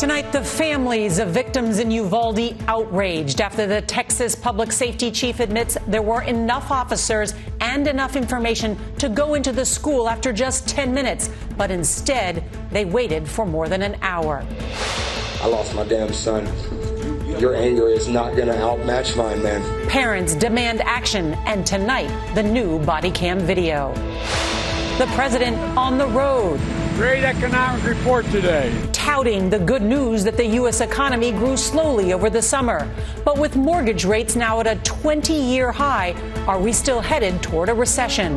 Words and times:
Tonight, 0.00 0.32
the 0.32 0.42
families 0.42 1.18
of 1.18 1.28
victims 1.28 1.78
in 1.78 1.90
Uvalde 1.90 2.56
outraged 2.68 3.42
after 3.42 3.66
the 3.66 3.82
Texas 3.82 4.34
public 4.34 4.72
safety 4.72 5.10
chief 5.10 5.40
admits 5.40 5.76
there 5.86 6.00
were 6.00 6.22
enough 6.22 6.70
officers 6.70 7.34
and 7.60 7.86
enough 7.86 8.16
information 8.16 8.78
to 8.96 9.10
go 9.10 9.34
into 9.34 9.52
the 9.52 9.62
school 9.62 10.08
after 10.08 10.32
just 10.32 10.66
10 10.66 10.94
minutes. 10.94 11.28
But 11.58 11.70
instead, 11.70 12.42
they 12.70 12.86
waited 12.86 13.28
for 13.28 13.44
more 13.44 13.68
than 13.68 13.82
an 13.82 13.98
hour. 14.00 14.42
I 15.42 15.48
lost 15.48 15.74
my 15.74 15.84
damn 15.84 16.14
son. 16.14 16.46
Your 17.38 17.54
anger 17.54 17.88
is 17.88 18.08
not 18.08 18.34
going 18.36 18.48
to 18.48 18.58
outmatch 18.58 19.18
mine, 19.18 19.42
man. 19.42 19.86
Parents 19.90 20.34
demand 20.34 20.80
action, 20.80 21.34
and 21.44 21.66
tonight, 21.66 22.08
the 22.34 22.42
new 22.42 22.78
body 22.86 23.10
cam 23.10 23.38
video. 23.40 23.92
The 24.96 25.10
president 25.14 25.58
on 25.76 25.98
the 25.98 26.06
road. 26.06 26.58
Great 27.00 27.24
economic 27.24 27.82
report 27.82 28.26
today. 28.26 28.70
Touting 28.92 29.48
the 29.48 29.58
good 29.58 29.80
news 29.80 30.22
that 30.22 30.36
the 30.36 30.44
U.S. 30.44 30.82
economy 30.82 31.32
grew 31.32 31.56
slowly 31.56 32.12
over 32.12 32.28
the 32.28 32.42
summer. 32.42 32.86
But 33.24 33.38
with 33.38 33.56
mortgage 33.56 34.04
rates 34.04 34.36
now 34.36 34.60
at 34.60 34.66
a 34.66 34.74
20 34.84 35.32
year 35.32 35.72
high, 35.72 36.12
are 36.46 36.60
we 36.60 36.74
still 36.74 37.00
headed 37.00 37.42
toward 37.42 37.70
a 37.70 37.74
recession? 37.74 38.36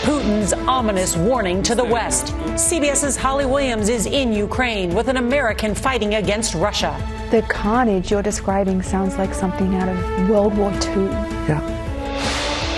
Putin's 0.00 0.54
ominous 0.54 1.14
warning 1.14 1.62
to 1.64 1.74
the 1.74 1.84
West. 1.84 2.28
CBS's 2.56 3.18
Holly 3.18 3.44
Williams 3.44 3.90
is 3.90 4.06
in 4.06 4.32
Ukraine 4.32 4.94
with 4.94 5.08
an 5.08 5.18
American 5.18 5.74
fighting 5.74 6.14
against 6.14 6.54
Russia. 6.54 6.96
The 7.30 7.42
carnage 7.42 8.10
you're 8.10 8.22
describing 8.22 8.80
sounds 8.80 9.18
like 9.18 9.34
something 9.34 9.74
out 9.74 9.90
of 9.90 10.30
World 10.30 10.56
War 10.56 10.72
II. 10.72 11.04
Yeah. 11.50 11.77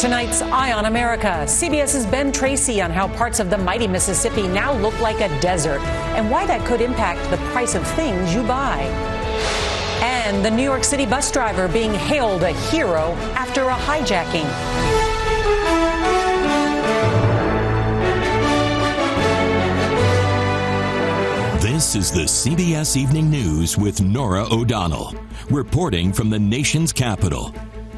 Tonight's 0.01 0.41
Eye 0.41 0.73
on 0.73 0.87
America, 0.87 1.45
CBS's 1.45 2.07
Ben 2.07 2.33
Tracy 2.33 2.81
on 2.81 2.91
how 2.91 3.07
parts 3.07 3.39
of 3.39 3.51
the 3.51 3.59
mighty 3.59 3.87
Mississippi 3.87 4.49
now 4.49 4.73
look 4.73 4.99
like 4.99 5.21
a 5.21 5.29
desert 5.43 5.83
and 6.17 6.31
why 6.31 6.47
that 6.47 6.67
could 6.67 6.81
impact 6.81 7.29
the 7.29 7.37
price 7.53 7.75
of 7.75 7.87
things 7.89 8.35
you 8.35 8.43
buy. 8.45 8.79
And 10.01 10.43
the 10.43 10.51
New 10.51 10.63
York 10.63 10.85
City 10.85 11.05
bus 11.05 11.31
driver 11.31 11.69
being 11.69 11.93
hailed 11.93 12.45
a 12.45 12.53
hero 12.71 13.13
after 13.37 13.65
a 13.65 13.75
hijacking. 13.75 14.49
This 21.61 21.95
is 21.95 22.11
the 22.11 22.21
CBS 22.21 22.97
Evening 22.97 23.31
News 23.31 23.77
with 23.77 24.01
Norah 24.01 24.47
O'Donnell, 24.51 25.15
reporting 25.51 26.11
from 26.11 26.31
the 26.31 26.39
nation's 26.39 26.91
capital. 26.91 27.55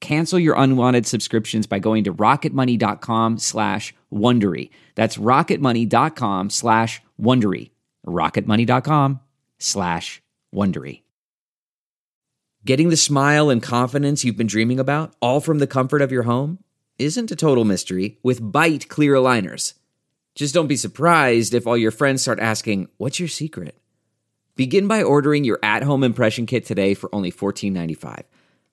Cancel 0.00 0.38
your 0.38 0.54
unwanted 0.56 1.06
subscriptions 1.06 1.66
by 1.66 1.78
going 1.78 2.04
to 2.04 2.14
rocketmoney.com 2.14 3.38
slash 3.38 3.94
Wondery. 4.12 4.70
That's 4.94 5.16
rocketmoney.com 5.16 6.50
slash 6.50 7.02
Wondery. 7.20 7.70
rocketmoney.com 8.06 9.20
slash 9.58 10.22
Wondery. 10.54 11.02
Getting 12.64 12.90
the 12.90 12.96
smile 12.96 13.50
and 13.50 13.62
confidence 13.62 14.24
you've 14.24 14.36
been 14.36 14.46
dreaming 14.46 14.78
about, 14.78 15.14
all 15.20 15.40
from 15.40 15.58
the 15.58 15.66
comfort 15.66 16.02
of 16.02 16.12
your 16.12 16.24
home, 16.24 16.58
isn't 16.98 17.30
a 17.30 17.36
total 17.36 17.64
mystery 17.64 18.18
with 18.22 18.42
Byte 18.42 18.88
Clear 18.88 19.14
Aligners. 19.14 19.74
Just 20.34 20.54
don't 20.54 20.66
be 20.66 20.76
surprised 20.76 21.54
if 21.54 21.66
all 21.66 21.76
your 21.76 21.90
friends 21.90 22.22
start 22.22 22.38
asking, 22.40 22.88
what's 22.96 23.18
your 23.18 23.28
secret? 23.28 23.76
Begin 24.54 24.86
by 24.88 25.02
ordering 25.02 25.44
your 25.44 25.58
at-home 25.62 26.04
impression 26.04 26.46
kit 26.46 26.66
today 26.66 26.94
for 26.94 27.12
only 27.14 27.30
$14.95. 27.30 28.24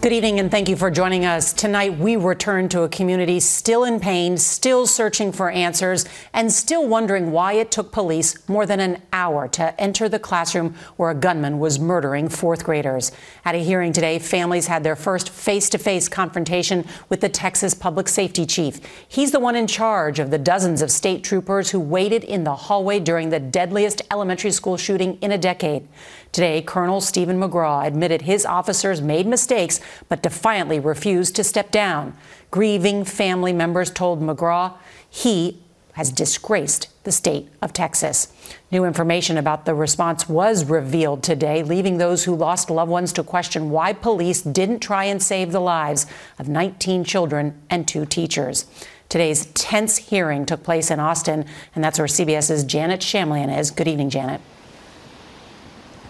Good 0.00 0.14
evening 0.14 0.40
and 0.40 0.50
thank 0.50 0.70
you 0.70 0.76
for 0.76 0.90
joining 0.90 1.26
us. 1.26 1.52
Tonight, 1.52 1.98
we 1.98 2.16
return 2.16 2.70
to 2.70 2.84
a 2.84 2.88
community 2.88 3.38
still 3.38 3.84
in 3.84 4.00
pain, 4.00 4.38
still 4.38 4.86
searching 4.86 5.30
for 5.30 5.50
answers, 5.50 6.06
and 6.32 6.50
still 6.50 6.88
wondering 6.88 7.32
why 7.32 7.52
it 7.52 7.70
took 7.70 7.92
police 7.92 8.48
more 8.48 8.64
than 8.64 8.80
an 8.80 9.02
hour 9.12 9.46
to 9.48 9.78
enter 9.78 10.08
the 10.08 10.18
classroom 10.18 10.74
where 10.96 11.10
a 11.10 11.14
gunman 11.14 11.58
was 11.58 11.78
murdering 11.78 12.30
fourth 12.30 12.64
graders. 12.64 13.12
At 13.44 13.54
a 13.54 13.58
hearing 13.62 13.92
today, 13.92 14.18
families 14.18 14.68
had 14.68 14.84
their 14.84 14.96
first 14.96 15.28
face 15.28 15.68
to 15.68 15.76
face 15.76 16.08
confrontation 16.08 16.86
with 17.10 17.20
the 17.20 17.28
Texas 17.28 17.74
public 17.74 18.08
safety 18.08 18.46
chief. 18.46 18.80
He's 19.06 19.32
the 19.32 19.38
one 19.38 19.54
in 19.54 19.66
charge 19.66 20.18
of 20.18 20.30
the 20.30 20.38
dozens 20.38 20.80
of 20.80 20.90
state 20.90 21.22
troopers 21.22 21.72
who 21.72 21.78
waited 21.78 22.24
in 22.24 22.44
the 22.44 22.56
hallway 22.56 23.00
during 23.00 23.28
the 23.28 23.38
deadliest 23.38 24.00
elementary 24.10 24.52
school 24.52 24.78
shooting 24.78 25.18
in 25.20 25.30
a 25.30 25.36
decade. 25.36 25.86
Today, 26.32 26.62
Colonel 26.62 27.00
Steven 27.00 27.40
McCraw 27.40 27.84
admitted 27.84 28.22
his 28.22 28.46
officers 28.46 29.00
made 29.00 29.26
mistakes 29.26 29.80
but 30.08 30.22
defiantly 30.22 30.78
refused 30.78 31.34
to 31.36 31.44
step 31.44 31.70
down. 31.70 32.16
Grieving 32.50 33.04
family 33.04 33.52
members 33.52 33.90
told 33.90 34.20
McCraw 34.20 34.74
he 35.08 35.60
has 35.94 36.12
disgraced 36.12 36.88
the 37.04 37.10
state 37.10 37.48
of 37.60 37.72
Texas. 37.72 38.32
New 38.70 38.84
information 38.84 39.36
about 39.36 39.64
the 39.64 39.74
response 39.74 40.28
was 40.28 40.64
revealed 40.64 41.22
today, 41.22 41.64
leaving 41.64 41.98
those 41.98 42.24
who 42.24 42.34
lost 42.34 42.70
loved 42.70 42.90
ones 42.90 43.12
to 43.12 43.24
question 43.24 43.70
why 43.70 43.92
police 43.92 44.40
didn't 44.40 44.78
try 44.78 45.04
and 45.04 45.20
save 45.20 45.50
the 45.50 45.60
lives 45.60 46.06
of 46.38 46.48
19 46.48 47.02
children 47.02 47.60
and 47.68 47.88
two 47.88 48.06
teachers. 48.06 48.66
Today's 49.08 49.46
tense 49.46 49.96
hearing 49.96 50.46
took 50.46 50.62
place 50.62 50.90
in 50.92 51.00
Austin, 51.00 51.44
and 51.74 51.82
that's 51.82 51.98
where 51.98 52.06
CBS's 52.06 52.62
Janet 52.62 53.00
Shamlian 53.00 53.54
is. 53.58 53.72
Good 53.72 53.88
evening, 53.88 54.10
Janet. 54.10 54.40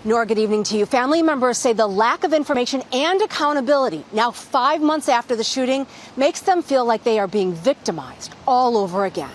Nor, 0.03 0.25
good 0.25 0.39
evening 0.39 0.63
to 0.65 0.79
you. 0.79 0.87
Family 0.87 1.23
members 1.23 1.59
say 1.59 1.75
the 1.75 1.87
lack 1.87 2.25
of 2.25 2.33
information 2.33 2.83
and 2.91 3.21
accountability, 3.21 4.03
now 4.13 4.31
five 4.31 4.81
months 4.81 5.11
after 5.11 5.37
the 5.37 5.45
shooting, 5.45 5.87
makes 6.17 6.41
them 6.41 6.63
feel 6.63 6.87
like 6.87 7.05
they 7.05 7.19
are 7.19 7.29
being 7.29 7.53
victimized 7.53 8.35
all 8.47 8.79
over 8.79 9.05
again. 9.05 9.29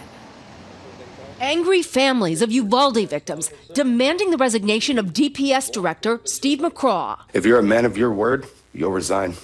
Angry 1.39 1.83
families 1.83 2.41
of 2.41 2.51
Uvalde 2.51 3.07
victims 3.07 3.51
demanding 3.75 4.31
the 4.31 4.37
resignation 4.37 4.97
of 4.97 5.13
DPS 5.13 5.71
Director 5.71 6.19
Steve 6.23 6.57
McCraw. 6.57 7.19
If 7.33 7.45
you're 7.45 7.59
a 7.59 7.63
man 7.63 7.85
of 7.85 7.95
your 7.95 8.11
word, 8.11 8.47
you'll 8.73 8.91
resign. 8.91 9.35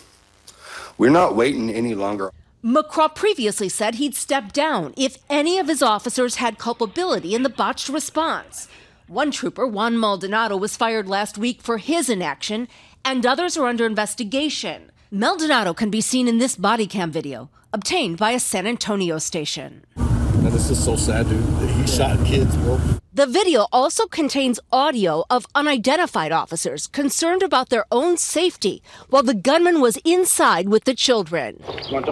We're 0.98 1.12
not 1.12 1.36
waiting 1.36 1.70
any 1.70 1.94
longer. 1.94 2.32
McCraw 2.64 3.14
previously 3.14 3.70
said 3.70 3.96
he'd 3.96 4.16
step 4.16 4.54
down 4.54 4.96
if 4.98 5.18
any 5.30 5.60
of 5.60 5.68
his 5.68 5.84
officers 5.84 6.36
had 6.36 6.58
culpability 6.58 7.36
in 7.36 7.44
the 7.44 7.50
botched 7.50 7.90
response. 7.90 8.68
One 9.12 9.30
trooper, 9.30 9.68
Juan 9.68 9.98
Maldonado, 9.98 10.56
was 10.56 10.78
fired 10.78 11.06
last 11.06 11.38
week 11.38 11.62
for 11.62 11.80
his 11.80 12.08
inaction, 12.08 12.70
and 13.04 13.26
others 13.26 13.58
are 13.58 13.68
under 13.68 13.86
investigation. 13.86 14.90
Maldonado 15.12 15.74
can 15.74 15.90
be 15.90 16.00
seen 16.00 16.30
in 16.30 16.38
this 16.38 16.56
body 16.56 16.88
cam 16.88 17.12
video, 17.12 17.50
obtained 17.74 18.18
by 18.18 18.32
a 18.32 18.40
San 18.40 18.66
Antonio 18.66 19.18
station. 19.18 19.84
And 19.98 20.48
this 20.48 20.70
is 20.70 20.82
so 20.82 20.96
sad, 20.96 21.28
dude. 21.28 21.44
He 21.72 21.86
shot 21.88 22.26
kids, 22.26 22.56
bro. 22.56 22.80
The 23.14 23.26
video 23.26 23.68
also 23.74 24.08
contains 24.08 24.62
audio 24.72 25.26
of 25.30 25.46
unidentified 25.56 26.32
officers 26.32 26.88
concerned 26.88 27.44
about 27.44 27.68
their 27.68 27.84
own 27.92 28.16
safety 28.16 28.82
while 29.10 29.24
the 29.24 29.34
gunman 29.34 29.82
was 29.82 29.98
inside 30.06 30.70
with 30.70 30.86
the 30.86 30.96
children. 30.96 31.62
What, 31.90 32.08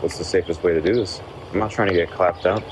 what's 0.00 0.16
the 0.16 0.24
safest 0.24 0.62
way 0.62 0.72
to 0.72 0.80
do 0.80 0.94
this? 0.94 1.20
I'm 1.52 1.58
not 1.58 1.70
trying 1.70 1.88
to 1.88 1.94
get 1.94 2.10
clapped 2.10 2.46
out. 2.46 2.62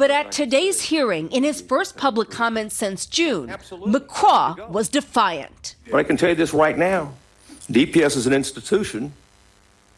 But 0.00 0.10
at 0.10 0.32
today's 0.32 0.80
hearing, 0.80 1.30
in 1.30 1.44
his 1.44 1.60
first 1.60 1.98
public 1.98 2.30
comment 2.30 2.72
since 2.72 3.04
June, 3.04 3.48
McCraw 3.48 4.66
was 4.70 4.88
defiant. 4.88 5.76
But 5.90 5.98
I 5.98 6.04
can 6.04 6.16
tell 6.16 6.30
you 6.30 6.34
this 6.34 6.54
right 6.54 6.78
now 6.78 7.12
DPS 7.70 8.16
is 8.16 8.26
an 8.26 8.32
institution, 8.32 9.12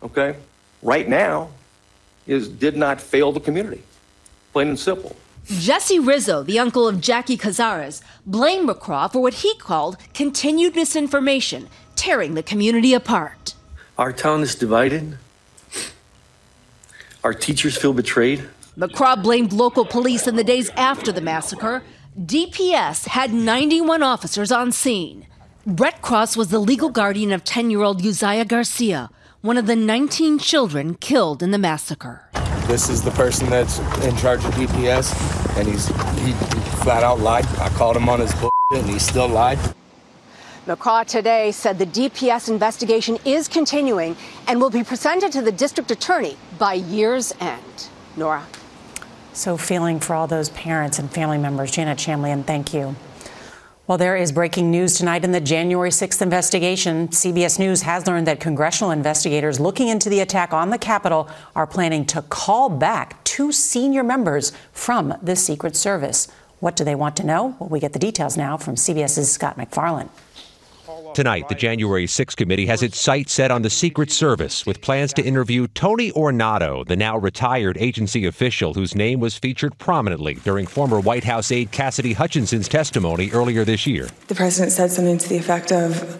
okay, 0.02 0.34
right 0.82 1.08
now, 1.08 1.50
is 2.26 2.48
did 2.48 2.76
not 2.76 3.00
fail 3.00 3.30
the 3.30 3.38
community. 3.38 3.84
Plain 4.52 4.70
and 4.70 4.78
simple. 4.78 5.14
Jesse 5.46 6.00
Rizo, 6.00 6.44
the 6.44 6.58
uncle 6.58 6.88
of 6.88 7.00
Jackie 7.00 7.38
Cazares, 7.38 8.02
blamed 8.26 8.68
McCraw 8.68 9.08
for 9.12 9.22
what 9.22 9.34
he 9.34 9.54
called 9.54 9.98
continued 10.14 10.74
misinformation, 10.74 11.68
tearing 11.94 12.34
the 12.34 12.42
community 12.42 12.92
apart. 12.92 13.54
Our 13.96 14.12
town 14.12 14.42
is 14.42 14.56
divided. 14.56 15.16
Our 17.22 17.34
teachers 17.34 17.76
feel 17.76 17.92
betrayed. 17.92 18.48
McCraw 18.76 19.22
blamed 19.22 19.52
local 19.52 19.84
police 19.84 20.26
in 20.26 20.36
the 20.36 20.44
days 20.44 20.70
after 20.70 21.12
the 21.12 21.20
massacre. 21.20 21.82
DPS 22.18 23.06
had 23.08 23.34
91 23.34 24.02
officers 24.02 24.50
on 24.50 24.72
scene. 24.72 25.26
Brett 25.66 26.00
Cross 26.00 26.38
was 26.38 26.48
the 26.48 26.58
legal 26.58 26.88
guardian 26.88 27.32
of 27.32 27.44
10 27.44 27.70
year 27.70 27.82
old 27.82 28.04
Uzziah 28.04 28.46
Garcia, 28.46 29.10
one 29.42 29.58
of 29.58 29.66
the 29.66 29.76
19 29.76 30.38
children 30.38 30.94
killed 30.94 31.42
in 31.42 31.50
the 31.50 31.58
massacre. 31.58 32.26
This 32.66 32.88
is 32.88 33.02
the 33.02 33.10
person 33.10 33.50
that's 33.50 33.78
in 34.04 34.16
charge 34.16 34.42
of 34.46 34.54
DPS, 34.54 35.58
and 35.58 35.68
he's 35.68 35.88
he, 36.24 36.32
he 36.32 36.60
flat 36.82 37.02
out 37.02 37.20
lied. 37.20 37.44
I 37.58 37.68
called 37.70 37.96
him 37.98 38.08
on 38.08 38.20
his 38.20 38.32
bullshit, 38.32 38.52
and 38.72 38.88
he 38.88 38.98
still 38.98 39.28
lied. 39.28 39.58
McCraw 40.66 41.04
today 41.04 41.52
said 41.52 41.78
the 41.78 41.86
DPS 41.86 42.48
investigation 42.48 43.18
is 43.26 43.48
continuing 43.48 44.16
and 44.48 44.58
will 44.58 44.70
be 44.70 44.82
presented 44.82 45.30
to 45.32 45.42
the 45.42 45.52
district 45.52 45.90
attorney 45.90 46.38
by 46.58 46.74
year's 46.74 47.34
end. 47.38 47.88
Norah. 48.16 48.46
So, 49.34 49.56
feeling 49.56 49.98
for 49.98 50.14
all 50.14 50.26
those 50.26 50.50
parents 50.50 50.98
and 50.98 51.10
family 51.10 51.38
members. 51.38 51.70
Janet 51.70 51.98
Shamlian, 51.98 52.44
thank 52.44 52.74
you. 52.74 52.94
Well, 53.86 53.98
there 53.98 54.16
is 54.16 54.30
breaking 54.30 54.70
news 54.70 54.94
tonight 54.94 55.24
in 55.24 55.32
the 55.32 55.40
January 55.40 55.90
6th 55.90 56.22
investigation. 56.22 57.08
CBS 57.08 57.58
News 57.58 57.82
has 57.82 58.06
learned 58.06 58.26
that 58.26 58.40
congressional 58.40 58.92
investigators 58.92 59.58
looking 59.58 59.88
into 59.88 60.08
the 60.08 60.20
attack 60.20 60.52
on 60.52 60.70
the 60.70 60.78
Capitol 60.78 61.28
are 61.56 61.66
planning 61.66 62.06
to 62.06 62.22
call 62.22 62.68
back 62.68 63.22
two 63.24 63.50
senior 63.50 64.04
members 64.04 64.52
from 64.72 65.14
the 65.20 65.34
Secret 65.34 65.74
Service. 65.76 66.28
What 66.60 66.76
do 66.76 66.84
they 66.84 66.94
want 66.94 67.16
to 67.16 67.26
know? 67.26 67.56
Well, 67.58 67.70
we 67.70 67.80
get 67.80 67.92
the 67.92 67.98
details 67.98 68.36
now 68.36 68.56
from 68.56 68.76
CBS's 68.76 69.32
Scott 69.32 69.56
MacFarlane. 69.56 70.10
Tonight, 71.14 71.50
the 71.50 71.54
January 71.54 72.06
6 72.06 72.34
committee 72.34 72.64
has 72.64 72.82
its 72.82 72.98
sights 72.98 73.34
set 73.34 73.50
on 73.50 73.60
the 73.60 73.68
Secret 73.68 74.10
Service 74.10 74.64
with 74.64 74.80
plans 74.80 75.12
to 75.12 75.22
interview 75.22 75.66
Tony 75.68 76.10
Ornato, 76.12 76.86
the 76.86 76.96
now 76.96 77.18
retired 77.18 77.76
agency 77.76 78.24
official 78.24 78.72
whose 78.72 78.94
name 78.94 79.20
was 79.20 79.36
featured 79.36 79.76
prominently 79.76 80.34
during 80.36 80.66
former 80.66 81.00
White 81.00 81.24
House 81.24 81.52
aide 81.52 81.70
Cassidy 81.70 82.14
Hutchinson's 82.14 82.66
testimony 82.66 83.30
earlier 83.30 83.62
this 83.62 83.86
year. 83.86 84.08
The 84.28 84.34
president 84.34 84.72
said 84.72 84.90
something 84.90 85.18
to 85.18 85.28
the 85.28 85.36
effect 85.36 85.70
of, 85.70 86.18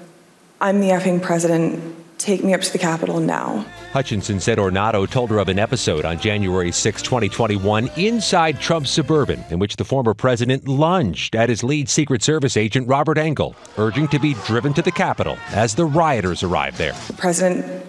I'm 0.61 0.81
the 0.81 0.89
effing 0.89 1.23
president. 1.23 1.97
Take 2.23 2.45
me 2.45 2.55
up 2.55 2.61
to 2.61 2.73
the 2.73 2.79
Capitol 2.79 3.19
now. 3.19 3.67
Hutchinson 3.93 4.39
said 4.39 4.59
Ornato 4.59 5.11
told 5.11 5.29
her 5.31 5.39
of 5.39 5.49
an 5.49 5.59
episode 5.59 6.05
on 6.05 6.21
January 6.21 6.71
6, 6.71 7.03
2021, 7.03 7.91
inside 7.97 8.61
Trump's 8.61 8.91
Suburban, 8.91 9.45
in 9.51 9.59
which 9.59 9.75
the 9.75 9.85
former 9.85 10.15
president 10.15 10.69
lunged 10.69 11.35
at 11.35 11.49
his 11.49 11.65
lead 11.65 11.89
Secret 11.89 12.23
Service 12.23 12.57
agent, 12.57 12.87
Robert 12.87 13.19
Engel, 13.19 13.57
urging 13.77 14.07
to 14.07 14.21
be 14.21 14.35
driven 14.47 14.73
to 14.73 14.83
the 14.83 14.93
Capitol 14.93 15.37
as 15.49 15.75
the 15.75 15.85
rioters 15.85 16.45
arrived 16.45 16.79
there. 16.79 16.93
The 17.09 17.15
president 17.15 17.85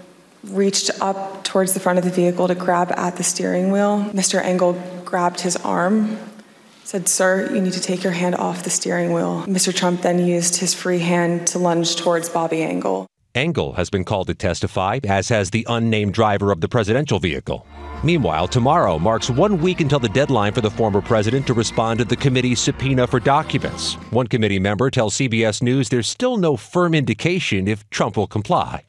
reached 0.46 0.90
up 1.00 1.44
towards 1.44 1.74
the 1.76 1.80
front 1.80 2.00
of 2.00 2.04
the 2.04 2.10
vehicle 2.10 2.48
to 2.48 2.56
grab 2.56 2.92
at 2.94 3.18
the 3.18 3.24
steering 3.24 3.72
wheel. 3.72 4.04
Mr. 4.14 4.44
Engel 4.44 4.74
grabbed 5.06 5.42
his 5.42 5.58
arm 5.58 6.18
said, 6.86 7.08
Sir, 7.08 7.50
you 7.54 7.62
need 7.62 7.74
to 7.74 7.80
take 7.80 8.04
your 8.04 8.14
hand 8.14 8.36
off 8.36 8.64
the 8.64 8.70
steering 8.70 9.14
wheel. 9.14 9.44
Mr. 9.44 9.74
Trump 9.74 10.02
then 10.02 10.20
used 10.20 10.58
his 10.58 10.74
free 10.74 11.00
hand 11.00 11.48
to 11.48 11.60
lunge 11.60 11.96
towards 11.96 12.30
Bobby 12.30 12.62
Engel. 12.62 13.08
Engel 13.36 13.74
has 13.74 13.90
been 13.90 14.04
called 14.04 14.28
to 14.28 14.36
testify, 14.36 15.00
as 15.06 15.28
has 15.30 15.50
the 15.50 15.66
unnamed 15.68 16.14
driver 16.14 16.52
of 16.52 16.62
the 16.62 16.68
presidential 16.68 17.18
vehicle. 17.18 17.66
Meanwhile, 18.04 18.48
tomorrow 18.48 19.00
marks 19.00 19.28
one 19.28 19.60
week 19.60 19.82
until 19.82 19.98
the 19.98 20.10
deadline 20.10 20.54
for 20.54 20.62
the 20.62 20.70
former 20.70 21.02
president 21.02 21.48
to 21.48 21.56
respond 21.56 21.98
to 21.98 22.06
the 22.06 22.16
committee's 22.16 22.60
subpoena 22.60 23.08
for 23.08 23.20
documents. 23.20 23.96
One 24.12 24.28
committee 24.28 24.60
member 24.60 24.92
tells 24.92 25.16
CBS 25.16 25.64
News 25.64 25.90
there's 25.90 26.08
still 26.08 26.38
no 26.38 26.56
firm 26.56 26.94
indication 26.94 27.68
if 27.68 27.90
Trump 27.90 28.18
will 28.18 28.28
comply. 28.28 28.84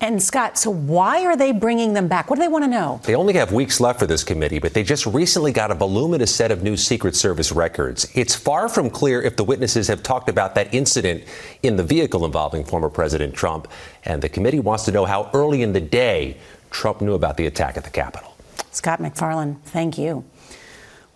And 0.00 0.22
Scott, 0.22 0.56
so 0.56 0.70
why 0.70 1.24
are 1.24 1.36
they 1.36 1.50
bringing 1.50 1.92
them 1.92 2.06
back? 2.06 2.30
What 2.30 2.36
do 2.36 2.42
they 2.42 2.48
want 2.48 2.64
to 2.64 2.70
know? 2.70 3.00
They 3.02 3.16
only 3.16 3.34
have 3.34 3.50
weeks 3.52 3.80
left 3.80 3.98
for 3.98 4.06
this 4.06 4.22
committee, 4.22 4.60
but 4.60 4.72
they 4.72 4.84
just 4.84 5.06
recently 5.06 5.50
got 5.50 5.72
a 5.72 5.74
voluminous 5.74 6.32
set 6.32 6.52
of 6.52 6.62
new 6.62 6.76
Secret 6.76 7.16
Service 7.16 7.50
records. 7.50 8.08
It's 8.14 8.34
far 8.34 8.68
from 8.68 8.90
clear 8.90 9.20
if 9.20 9.36
the 9.36 9.42
witnesses 9.42 9.88
have 9.88 10.04
talked 10.04 10.28
about 10.28 10.54
that 10.54 10.72
incident 10.72 11.24
in 11.64 11.76
the 11.76 11.82
vehicle 11.82 12.24
involving 12.24 12.64
former 12.64 12.88
President 12.88 13.34
Trump. 13.34 13.66
And 14.04 14.22
the 14.22 14.28
committee 14.28 14.60
wants 14.60 14.84
to 14.84 14.92
know 14.92 15.04
how 15.04 15.30
early 15.34 15.62
in 15.62 15.72
the 15.72 15.80
day 15.80 16.36
Trump 16.70 17.00
knew 17.00 17.14
about 17.14 17.36
the 17.36 17.46
attack 17.46 17.76
at 17.76 17.82
the 17.82 17.90
Capitol. 17.90 18.36
Scott 18.70 19.00
MacFarlane, 19.00 19.56
thank 19.64 19.98
you. 19.98 20.24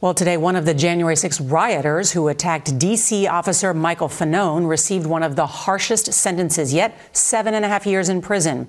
Well, 0.03 0.15
today, 0.15 0.37
one 0.37 0.57
of 0.57 0.65
the 0.65 0.75
January 0.75 1.15
6 1.15 1.41
rioters 1.43 2.11
who 2.11 2.27
attacked 2.27 2.77
D.C. 2.77 3.29
officer 3.29 3.73
Michael 3.73 4.09
Fanone 4.09 4.69
received 4.69 5.07
one 5.07 5.23
of 5.23 5.37
the 5.37 5.47
harshest 5.47 6.13
sentences 6.13 6.75
yet 6.75 6.99
seven 7.13 7.55
and 7.55 7.65
a 7.65 7.69
half 7.69 7.87
years 7.87 8.09
in 8.09 8.21
prison. 8.21 8.67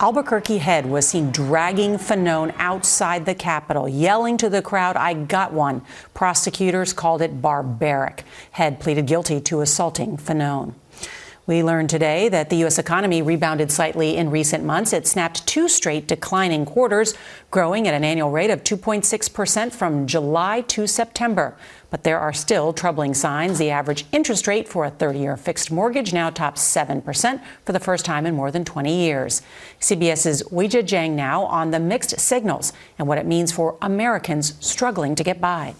Albuquerque 0.00 0.56
Head 0.56 0.86
was 0.86 1.06
seen 1.06 1.32
dragging 1.32 1.98
Fanone 1.98 2.54
outside 2.56 3.26
the 3.26 3.34
Capitol, 3.34 3.90
yelling 3.90 4.38
to 4.38 4.48
the 4.48 4.62
crowd, 4.62 4.96
I 4.96 5.12
got 5.12 5.52
one. 5.52 5.82
Prosecutors 6.14 6.94
called 6.94 7.20
it 7.20 7.42
barbaric. 7.42 8.24
Head 8.52 8.80
pleaded 8.80 9.06
guilty 9.06 9.38
to 9.38 9.60
assaulting 9.60 10.16
Fanone. 10.16 10.72
We 11.50 11.64
learned 11.64 11.90
today 11.90 12.28
that 12.28 12.48
the 12.48 12.58
U.S. 12.58 12.78
economy 12.78 13.22
rebounded 13.22 13.72
slightly 13.72 14.16
in 14.16 14.30
recent 14.30 14.62
months. 14.62 14.92
It 14.92 15.04
snapped 15.04 15.48
two 15.48 15.68
straight 15.68 16.06
declining 16.06 16.64
quarters, 16.64 17.14
growing 17.50 17.88
at 17.88 17.94
an 17.94 18.04
annual 18.04 18.30
rate 18.30 18.50
of 18.50 18.62
2.6% 18.62 19.72
from 19.72 20.06
July 20.06 20.60
to 20.68 20.86
September. 20.86 21.56
But 21.90 22.04
there 22.04 22.20
are 22.20 22.32
still 22.32 22.72
troubling 22.72 23.14
signs. 23.14 23.58
The 23.58 23.70
average 23.70 24.04
interest 24.12 24.46
rate 24.46 24.68
for 24.68 24.84
a 24.84 24.90
30 24.90 25.18
year 25.18 25.36
fixed 25.36 25.72
mortgage 25.72 26.12
now 26.12 26.30
tops 26.30 26.62
7% 26.62 27.42
for 27.64 27.72
the 27.72 27.80
first 27.80 28.04
time 28.04 28.26
in 28.26 28.36
more 28.36 28.52
than 28.52 28.64
20 28.64 28.94
years. 28.94 29.42
CBS's 29.80 30.44
Weijia 30.52 30.84
Jiang 30.84 31.14
now 31.16 31.46
on 31.46 31.72
the 31.72 31.80
mixed 31.80 32.20
signals 32.20 32.72
and 32.96 33.08
what 33.08 33.18
it 33.18 33.26
means 33.26 33.50
for 33.50 33.76
Americans 33.82 34.54
struggling 34.64 35.16
to 35.16 35.24
get 35.24 35.40
by. 35.40 35.74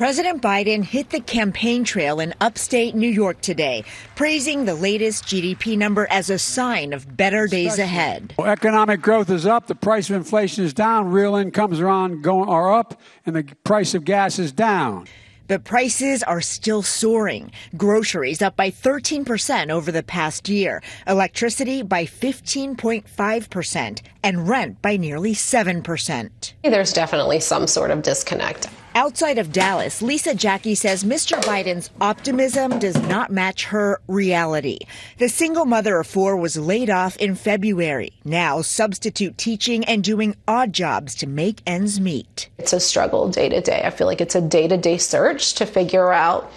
President 0.00 0.40
Biden 0.40 0.82
hit 0.82 1.10
the 1.10 1.20
campaign 1.20 1.84
trail 1.84 2.20
in 2.20 2.32
upstate 2.40 2.94
New 2.94 3.06
York 3.06 3.38
today, 3.42 3.84
praising 4.16 4.64
the 4.64 4.74
latest 4.74 5.24
GDP 5.24 5.76
number 5.76 6.06
as 6.08 6.30
a 6.30 6.38
sign 6.38 6.94
of 6.94 7.18
better 7.18 7.46
days 7.46 7.78
ahead. 7.78 8.32
Well, 8.38 8.50
economic 8.50 9.02
growth 9.02 9.28
is 9.28 9.44
up, 9.44 9.66
the 9.66 9.74
price 9.74 10.08
of 10.08 10.16
inflation 10.16 10.64
is 10.64 10.72
down, 10.72 11.10
real 11.10 11.36
incomes 11.36 11.80
are 11.80 11.88
on 11.90 12.22
going 12.22 12.48
are 12.48 12.72
up, 12.72 12.98
and 13.26 13.36
the 13.36 13.44
price 13.62 13.92
of 13.92 14.06
gas 14.06 14.38
is 14.38 14.52
down. 14.52 15.06
But 15.48 15.64
prices 15.64 16.22
are 16.22 16.40
still 16.40 16.80
soaring. 16.80 17.52
Groceries 17.76 18.40
up 18.40 18.56
by 18.56 18.70
13% 18.70 19.68
over 19.68 19.92
the 19.92 20.02
past 20.02 20.48
year, 20.48 20.82
electricity 21.06 21.82
by 21.82 22.06
15.5%, 22.06 24.00
and 24.24 24.48
rent 24.48 24.80
by 24.80 24.96
nearly 24.96 25.34
7%. 25.34 26.52
There's 26.62 26.94
definitely 26.94 27.40
some 27.40 27.66
sort 27.66 27.90
of 27.90 28.00
disconnect. 28.00 28.70
Outside 28.94 29.38
of 29.38 29.52
Dallas, 29.52 30.02
Lisa 30.02 30.34
Jackie 30.34 30.74
says 30.74 31.04
Mr. 31.04 31.40
Biden's 31.42 31.90
optimism 32.00 32.80
does 32.80 33.00
not 33.02 33.30
match 33.30 33.66
her 33.66 34.00
reality. 34.08 34.80
The 35.18 35.28
single 35.28 35.64
mother 35.64 35.98
of 35.98 36.08
four 36.08 36.36
was 36.36 36.56
laid 36.56 36.90
off 36.90 37.16
in 37.18 37.36
February, 37.36 38.12
now 38.24 38.62
substitute 38.62 39.38
teaching 39.38 39.84
and 39.84 40.02
doing 40.02 40.34
odd 40.48 40.72
jobs 40.72 41.14
to 41.16 41.28
make 41.28 41.62
ends 41.68 42.00
meet. 42.00 42.50
It's 42.58 42.72
a 42.72 42.80
struggle 42.80 43.28
day 43.28 43.48
to 43.48 43.60
day. 43.60 43.82
I 43.84 43.90
feel 43.90 44.08
like 44.08 44.20
it's 44.20 44.34
a 44.34 44.40
day 44.40 44.66
to 44.66 44.76
day 44.76 44.98
search 44.98 45.54
to 45.54 45.66
figure 45.66 46.12
out 46.12 46.50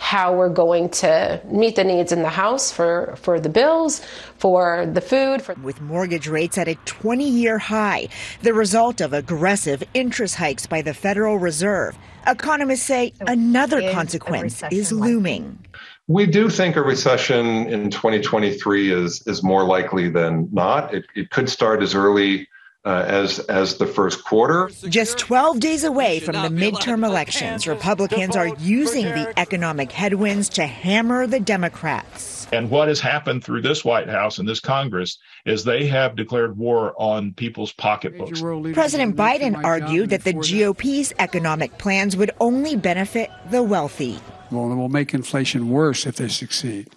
how 0.00 0.34
we're 0.34 0.48
going 0.48 0.88
to 0.88 1.40
meet 1.44 1.76
the 1.76 1.84
needs 1.84 2.10
in 2.10 2.22
the 2.22 2.30
house 2.30 2.72
for, 2.72 3.14
for 3.20 3.38
the 3.38 3.50
bills, 3.50 4.00
for 4.38 4.86
the 4.86 5.00
food. 5.00 5.42
For 5.42 5.54
With 5.54 5.80
mortgage 5.82 6.26
rates 6.26 6.56
at 6.56 6.66
a 6.68 6.74
20 6.86 7.28
year 7.28 7.58
high, 7.58 8.08
the 8.42 8.54
result 8.54 9.02
of 9.02 9.12
aggressive 9.12 9.84
interest 9.92 10.36
hikes 10.36 10.66
by 10.66 10.80
the 10.80 10.94
Federal 10.94 11.38
Reserve. 11.38 11.98
Economists 12.26 12.82
say 12.82 13.12
another 13.20 13.92
consequence 13.92 14.62
is 14.72 14.90
looming. 14.90 15.58
We 16.08 16.26
do 16.26 16.48
think 16.48 16.76
a 16.76 16.82
recession 16.82 17.68
in 17.68 17.90
2023 17.90 18.90
is, 18.90 19.22
is 19.26 19.42
more 19.42 19.64
likely 19.64 20.08
than 20.08 20.48
not. 20.50 20.94
It, 20.94 21.04
it 21.14 21.30
could 21.30 21.48
start 21.48 21.82
as 21.82 21.94
early 21.94 22.48
uh, 22.84 23.04
as 23.06 23.38
as 23.40 23.76
the 23.76 23.86
first 23.86 24.24
quarter. 24.24 24.70
Just 24.88 25.18
12 25.18 25.60
days 25.60 25.84
away 25.84 26.20
from 26.20 26.34
the 26.34 26.48
midterm 26.48 27.04
elections, 27.04 27.66
Republicans 27.66 28.36
are 28.36 28.48
using 28.58 29.04
the 29.04 29.32
economic 29.38 29.92
headwinds 29.92 30.48
to 30.50 30.66
hammer 30.66 31.26
the 31.26 31.40
Democrats. 31.40 32.48
And 32.52 32.68
what 32.68 32.88
has 32.88 32.98
happened 32.98 33.44
through 33.44 33.62
this 33.62 33.84
White 33.84 34.08
House 34.08 34.38
and 34.38 34.48
this 34.48 34.60
Congress 34.60 35.18
is 35.46 35.62
they 35.62 35.86
have 35.86 36.16
declared 36.16 36.56
war 36.56 36.94
on 37.00 37.32
people's 37.34 37.72
pocketbooks. 37.72 38.40
President 38.72 39.14
Biden 39.14 39.62
argued 39.62 40.10
that 40.10 40.24
the 40.24 40.32
GOP's 40.32 41.12
economic 41.18 41.78
plans 41.78 42.16
would 42.16 42.32
only 42.40 42.76
benefit 42.76 43.30
the 43.50 43.62
wealthy. 43.62 44.18
Well, 44.50 44.72
it 44.72 44.74
will 44.74 44.88
make 44.88 45.14
inflation 45.14 45.70
worse 45.70 46.06
if 46.06 46.16
they 46.16 46.26
succeed. 46.26 46.88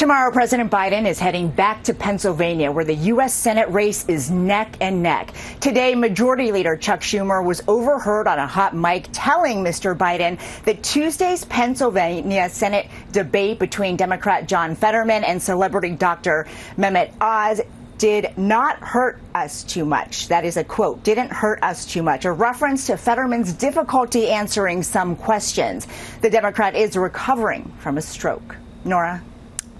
Tomorrow, 0.00 0.32
President 0.32 0.70
Biden 0.70 1.06
is 1.06 1.18
heading 1.18 1.50
back 1.50 1.84
to 1.84 1.92
Pennsylvania, 1.92 2.72
where 2.72 2.86
the 2.86 2.94
U.S. 2.94 3.34
Senate 3.34 3.68
race 3.68 4.02
is 4.08 4.30
neck 4.30 4.78
and 4.80 5.02
neck. 5.02 5.34
Today, 5.60 5.94
Majority 5.94 6.52
Leader 6.52 6.74
Chuck 6.74 7.00
Schumer 7.00 7.44
was 7.44 7.62
overheard 7.68 8.26
on 8.26 8.38
a 8.38 8.46
hot 8.46 8.74
mic 8.74 9.08
telling 9.12 9.62
Mr. 9.62 9.94
Biden 9.94 10.40
that 10.64 10.82
Tuesday's 10.82 11.44
Pennsylvania 11.44 12.48
Senate 12.48 12.88
debate 13.12 13.58
between 13.58 13.96
Democrat 13.96 14.48
John 14.48 14.74
Fetterman 14.74 15.22
and 15.22 15.42
celebrity 15.42 15.90
doctor 15.90 16.46
Mehmet 16.78 17.12
Oz 17.20 17.60
did 17.98 18.38
not 18.38 18.78
hurt 18.78 19.20
us 19.34 19.64
too 19.64 19.84
much. 19.84 20.28
That 20.28 20.46
is 20.46 20.56
a 20.56 20.64
quote, 20.64 21.02
didn't 21.02 21.30
hurt 21.30 21.62
us 21.62 21.84
too 21.84 22.02
much, 22.02 22.24
a 22.24 22.32
reference 22.32 22.86
to 22.86 22.96
Fetterman's 22.96 23.52
difficulty 23.52 24.30
answering 24.30 24.82
some 24.82 25.14
questions. 25.14 25.86
The 26.22 26.30
Democrat 26.30 26.74
is 26.74 26.96
recovering 26.96 27.70
from 27.80 27.98
a 27.98 28.02
stroke. 28.02 28.56
Norah? 28.86 29.22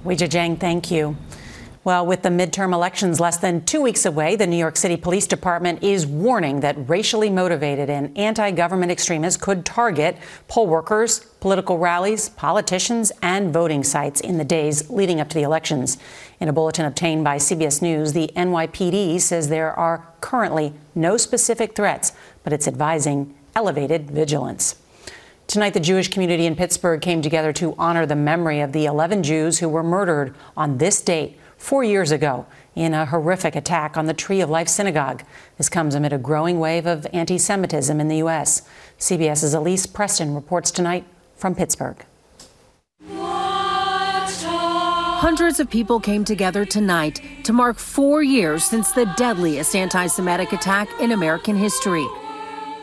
Weijia 0.04 0.30
Jiang, 0.30 0.59
thank 0.59 0.90
you. 0.90 1.14
Well, 1.85 2.07
with 2.07 2.23
the 2.23 2.30
midterm 2.30 2.73
elections 2.73 3.21
less 3.21 3.37
than 3.37 3.66
two 3.66 3.83
weeks 3.83 4.07
away, 4.07 4.35
the 4.35 4.47
New 4.47 4.57
York 4.57 4.76
City 4.76 4.97
Police 4.97 5.26
Department 5.26 5.83
is 5.83 6.07
warning 6.07 6.61
that 6.61 6.88
racially 6.88 7.28
motivated 7.28 7.90
and 7.90 8.16
anti 8.16 8.50
government 8.50 8.90
extremists 8.90 9.38
could 9.38 9.66
target 9.66 10.16
poll 10.49 10.66
workers, 10.66 11.21
political 11.40 11.76
rallies, 11.76 12.30
politicians, 12.30 13.12
and 13.21 13.52
voting 13.52 13.85
sites 13.85 14.23
in 14.23 14.38
the 14.38 14.45
days 14.45 14.88
leading 14.88 15.21
up 15.21 15.28
to 15.28 15.35
the 15.35 15.42
elections. 15.42 15.99
In 16.38 16.49
a 16.49 16.52
bulletin 16.52 16.87
obtained 16.87 17.23
by 17.23 17.37
CBS 17.37 17.83
News, 17.83 18.14
the 18.14 18.30
NYPD 18.35 19.21
says 19.21 19.49
there 19.49 19.78
are 19.78 20.07
currently 20.23 20.73
no 20.95 21.19
specific 21.19 21.75
threats, 21.75 22.12
but 22.42 22.54
it's 22.54 22.66
advising 22.66 23.35
elevated 23.54 24.11
vigilance. 24.11 24.79
Tonight, 25.50 25.75
the 25.75 25.80
Jewish 25.80 26.07
community 26.07 26.47
in 26.47 26.54
Pittsburgh 26.54 27.00
came 27.00 27.23
together 27.23 27.52
to 27.54 27.75
honor 27.76 28.07
the 28.07 28.14
memory 28.14 28.61
of 28.61 28.71
the 28.71 28.85
11 28.85 29.25
Jews 29.25 29.59
who 29.59 29.69
were 29.69 29.83
murdered 29.83 30.33
on 30.57 30.78
this 30.78 31.02
date 31.02 31.40
four 31.57 31.83
years 31.83 32.12
ago 32.12 32.47
in 32.76 32.95
a 32.95 33.04
horrific 33.04 33.57
attack 33.57 33.97
on 33.97 34.07
the 34.07 34.14
Tree 34.14 34.40
of 34.40 34.49
Life 34.49 34.69
Synagogue. 34.69 35.25
This 35.59 35.69
comes 35.69 35.97
amid 35.97 36.12
a 36.12 36.19
growing 36.19 36.61
wave 36.61 36.87
of 36.87 37.04
anti 37.12 37.37
Semitism 37.37 37.99
in 37.99 38.07
the 38.07 38.19
U.S. 38.19 38.62
CBS's 39.00 39.52
Elise 39.52 39.87
Preston 39.87 40.37
reports 40.37 40.71
tonight 40.71 41.04
from 41.35 41.57
Pittsburgh. 41.57 41.97
Hundreds 45.19 45.59
of 45.59 45.69
people 45.69 45.99
came 45.99 46.25
together 46.25 46.64
tonight 46.64 47.21
to 47.42 47.52
mark 47.52 47.76
four 47.76 48.23
years 48.23 48.62
since 48.62 48.92
the 48.92 49.12
deadliest 49.16 49.75
anti 49.75 50.07
Semitic 50.07 50.52
attack 50.52 50.88
in 51.00 51.11
American 51.11 51.57
history. 51.57 52.07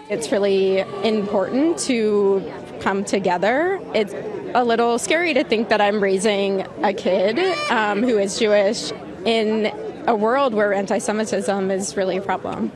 It's 0.10 0.32
really 0.32 0.80
important 1.04 1.78
to 1.80 2.42
come 2.80 3.04
together. 3.04 3.78
It's 3.94 4.14
a 4.56 4.64
little 4.64 4.98
scary 5.00 5.34
to 5.34 5.44
think 5.44 5.68
that 5.68 5.82
I'm 5.82 6.02
raising 6.02 6.66
a 6.82 6.94
kid 6.94 7.38
um, 7.70 8.04
who 8.04 8.18
is 8.18 8.40
Jewish 8.40 8.92
in 9.26 9.66
a 10.08 10.16
world 10.16 10.54
where 10.54 10.74
anti 10.74 11.00
Semitism 11.00 11.70
is 11.72 11.98
really 11.98 12.16
a 12.16 12.22
problem. 12.22 12.72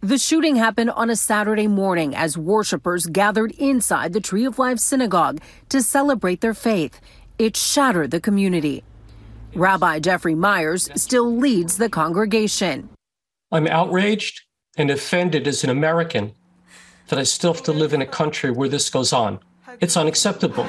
The 0.00 0.16
shooting 0.16 0.56
happened 0.56 0.90
on 0.92 1.10
a 1.10 1.16
Saturday 1.16 1.66
morning 1.66 2.16
as 2.16 2.38
worshippers 2.38 3.04
gathered 3.04 3.52
inside 3.58 4.14
the 4.14 4.20
Tree 4.20 4.46
of 4.46 4.58
Life 4.58 4.78
synagogue 4.78 5.42
to 5.68 5.82
celebrate 5.82 6.40
their 6.40 6.54
faith. 6.54 6.98
It 7.38 7.58
shattered 7.58 8.10
the 8.10 8.20
community. 8.22 8.82
Rabbi 9.54 9.98
Jeffrey 9.98 10.34
Myers 10.34 10.88
still 10.94 11.36
leads 11.36 11.76
the 11.76 11.90
congregation. 11.90 12.88
I'm 13.52 13.66
outraged 13.66 14.40
and 14.78 14.90
offended 14.90 15.46
as 15.46 15.62
an 15.62 15.68
American 15.68 16.32
that 17.10 17.18
I 17.18 17.24
still 17.24 17.52
have 17.52 17.62
to 17.64 17.72
live 17.72 17.92
in 17.92 18.00
a 18.00 18.06
country 18.06 18.50
where 18.50 18.68
this 18.68 18.88
goes 18.88 19.12
on. 19.12 19.38
It's 19.80 19.96
unacceptable. 19.96 20.66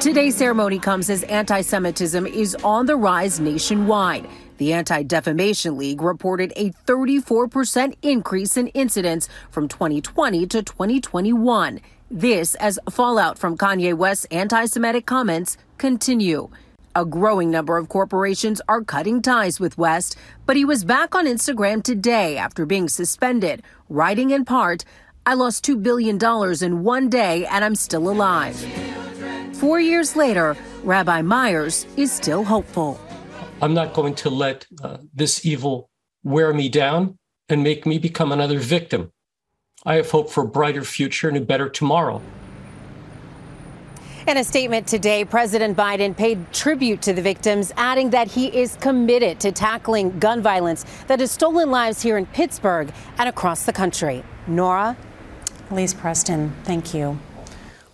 Today's 0.00 0.36
ceremony 0.36 0.78
comes 0.78 1.10
as 1.10 1.24
anti 1.24 1.60
Semitism 1.60 2.26
is 2.26 2.54
on 2.64 2.86
the 2.86 2.96
rise 2.96 3.40
nationwide. 3.40 4.28
The 4.58 4.72
Anti 4.72 5.02
Defamation 5.02 5.76
League 5.76 6.00
reported 6.00 6.52
a 6.56 6.70
34% 6.86 7.96
increase 8.02 8.56
in 8.56 8.68
incidents 8.68 9.28
from 9.50 9.68
2020 9.68 10.46
to 10.46 10.62
2021. 10.62 11.80
This 12.10 12.54
as 12.56 12.78
fallout 12.90 13.38
from 13.38 13.58
Kanye 13.58 13.94
West's 13.94 14.24
anti 14.26 14.66
Semitic 14.66 15.06
comments 15.06 15.56
continue. 15.78 16.48
A 16.94 17.04
growing 17.04 17.50
number 17.50 17.76
of 17.76 17.88
corporations 17.88 18.60
are 18.68 18.82
cutting 18.82 19.22
ties 19.22 19.60
with 19.60 19.78
West, 19.78 20.16
but 20.46 20.56
he 20.56 20.64
was 20.64 20.84
back 20.84 21.14
on 21.14 21.26
Instagram 21.26 21.82
today 21.82 22.36
after 22.36 22.66
being 22.66 22.88
suspended, 22.88 23.62
writing 23.88 24.30
in 24.30 24.44
part, 24.44 24.84
I 25.28 25.34
lost 25.34 25.62
$2 25.66 25.82
billion 25.82 26.18
in 26.62 26.82
one 26.82 27.10
day 27.10 27.44
and 27.44 27.62
I'm 27.62 27.74
still 27.74 28.08
alive. 28.08 28.56
Four 29.52 29.78
years 29.78 30.16
later, 30.16 30.56
Rabbi 30.82 31.20
Myers 31.20 31.84
is 31.98 32.10
still 32.10 32.44
hopeful. 32.44 32.98
I'm 33.60 33.74
not 33.74 33.92
going 33.92 34.14
to 34.14 34.30
let 34.30 34.66
uh, 34.82 34.96
this 35.12 35.44
evil 35.44 35.90
wear 36.24 36.54
me 36.54 36.70
down 36.70 37.18
and 37.50 37.62
make 37.62 37.84
me 37.84 37.98
become 37.98 38.32
another 38.32 38.58
victim. 38.58 39.12
I 39.84 39.96
have 39.96 40.10
hope 40.10 40.30
for 40.30 40.44
a 40.44 40.48
brighter 40.48 40.82
future 40.82 41.28
and 41.28 41.36
a 41.36 41.42
better 41.42 41.68
tomorrow. 41.68 42.22
In 44.26 44.38
a 44.38 44.44
statement 44.44 44.86
today, 44.86 45.26
President 45.26 45.76
Biden 45.76 46.16
paid 46.16 46.54
tribute 46.54 47.02
to 47.02 47.12
the 47.12 47.20
victims, 47.20 47.70
adding 47.76 48.08
that 48.10 48.28
he 48.28 48.46
is 48.46 48.78
committed 48.80 49.40
to 49.40 49.52
tackling 49.52 50.18
gun 50.18 50.40
violence 50.40 50.86
that 51.06 51.20
has 51.20 51.30
stolen 51.32 51.70
lives 51.70 52.00
here 52.00 52.16
in 52.16 52.24
Pittsburgh 52.24 52.90
and 53.18 53.28
across 53.28 53.64
the 53.64 53.74
country. 53.74 54.24
Norah? 54.46 54.96
Elise 55.70 55.92
Preston, 55.92 56.54
thank 56.64 56.94
you. 56.94 57.18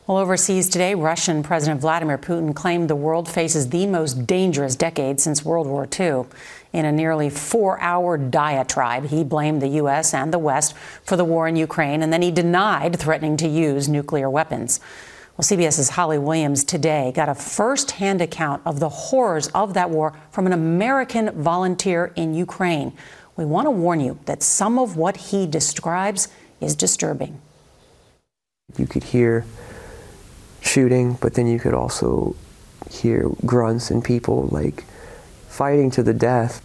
Well, 0.06 0.18
overseas 0.18 0.68
today, 0.68 0.94
Russian 0.94 1.42
President 1.42 1.80
Vladimir 1.80 2.18
Putin 2.18 2.54
claimed 2.54 2.88
the 2.88 2.94
world 2.94 3.28
faces 3.28 3.70
the 3.70 3.86
most 3.86 4.28
dangerous 4.28 4.76
decade 4.76 5.18
since 5.18 5.44
World 5.44 5.66
War 5.66 5.88
II. 5.98 6.26
In 6.72 6.84
a 6.84 6.92
nearly 6.92 7.30
four 7.30 7.80
hour 7.80 8.16
diatribe, 8.16 9.06
he 9.06 9.24
blamed 9.24 9.60
the 9.60 9.68
U.S. 9.68 10.14
and 10.14 10.32
the 10.32 10.38
West 10.38 10.76
for 11.02 11.16
the 11.16 11.24
war 11.24 11.48
in 11.48 11.56
Ukraine, 11.56 12.00
and 12.00 12.12
then 12.12 12.22
he 12.22 12.30
denied 12.30 12.96
threatening 12.96 13.36
to 13.38 13.48
use 13.48 13.88
nuclear 13.88 14.30
weapons. 14.30 14.78
Well, 15.36 15.44
CBS's 15.44 15.90
Holly 15.90 16.18
Williams 16.18 16.62
today 16.62 17.10
got 17.12 17.28
a 17.28 17.34
first 17.34 17.92
hand 17.92 18.20
account 18.20 18.62
of 18.64 18.78
the 18.78 18.88
horrors 18.88 19.48
of 19.48 19.74
that 19.74 19.90
war 19.90 20.12
from 20.30 20.46
an 20.46 20.52
American 20.52 21.42
volunteer 21.42 22.12
in 22.14 22.34
Ukraine. 22.34 22.92
We 23.36 23.44
want 23.44 23.66
to 23.66 23.72
warn 23.72 23.98
you 23.98 24.20
that 24.26 24.44
some 24.44 24.78
of 24.78 24.96
what 24.96 25.16
he 25.16 25.48
describes 25.48 26.28
is 26.60 26.76
disturbing. 26.76 27.40
You 28.78 28.86
could 28.86 29.04
hear 29.04 29.44
shooting, 30.60 31.18
but 31.20 31.34
then 31.34 31.46
you 31.46 31.58
could 31.58 31.74
also 31.74 32.36
hear 32.90 33.28
grunts 33.44 33.90
and 33.90 34.04
people 34.04 34.48
like 34.50 34.84
fighting 35.48 35.90
to 35.92 36.02
the 36.02 36.14
death 36.14 36.62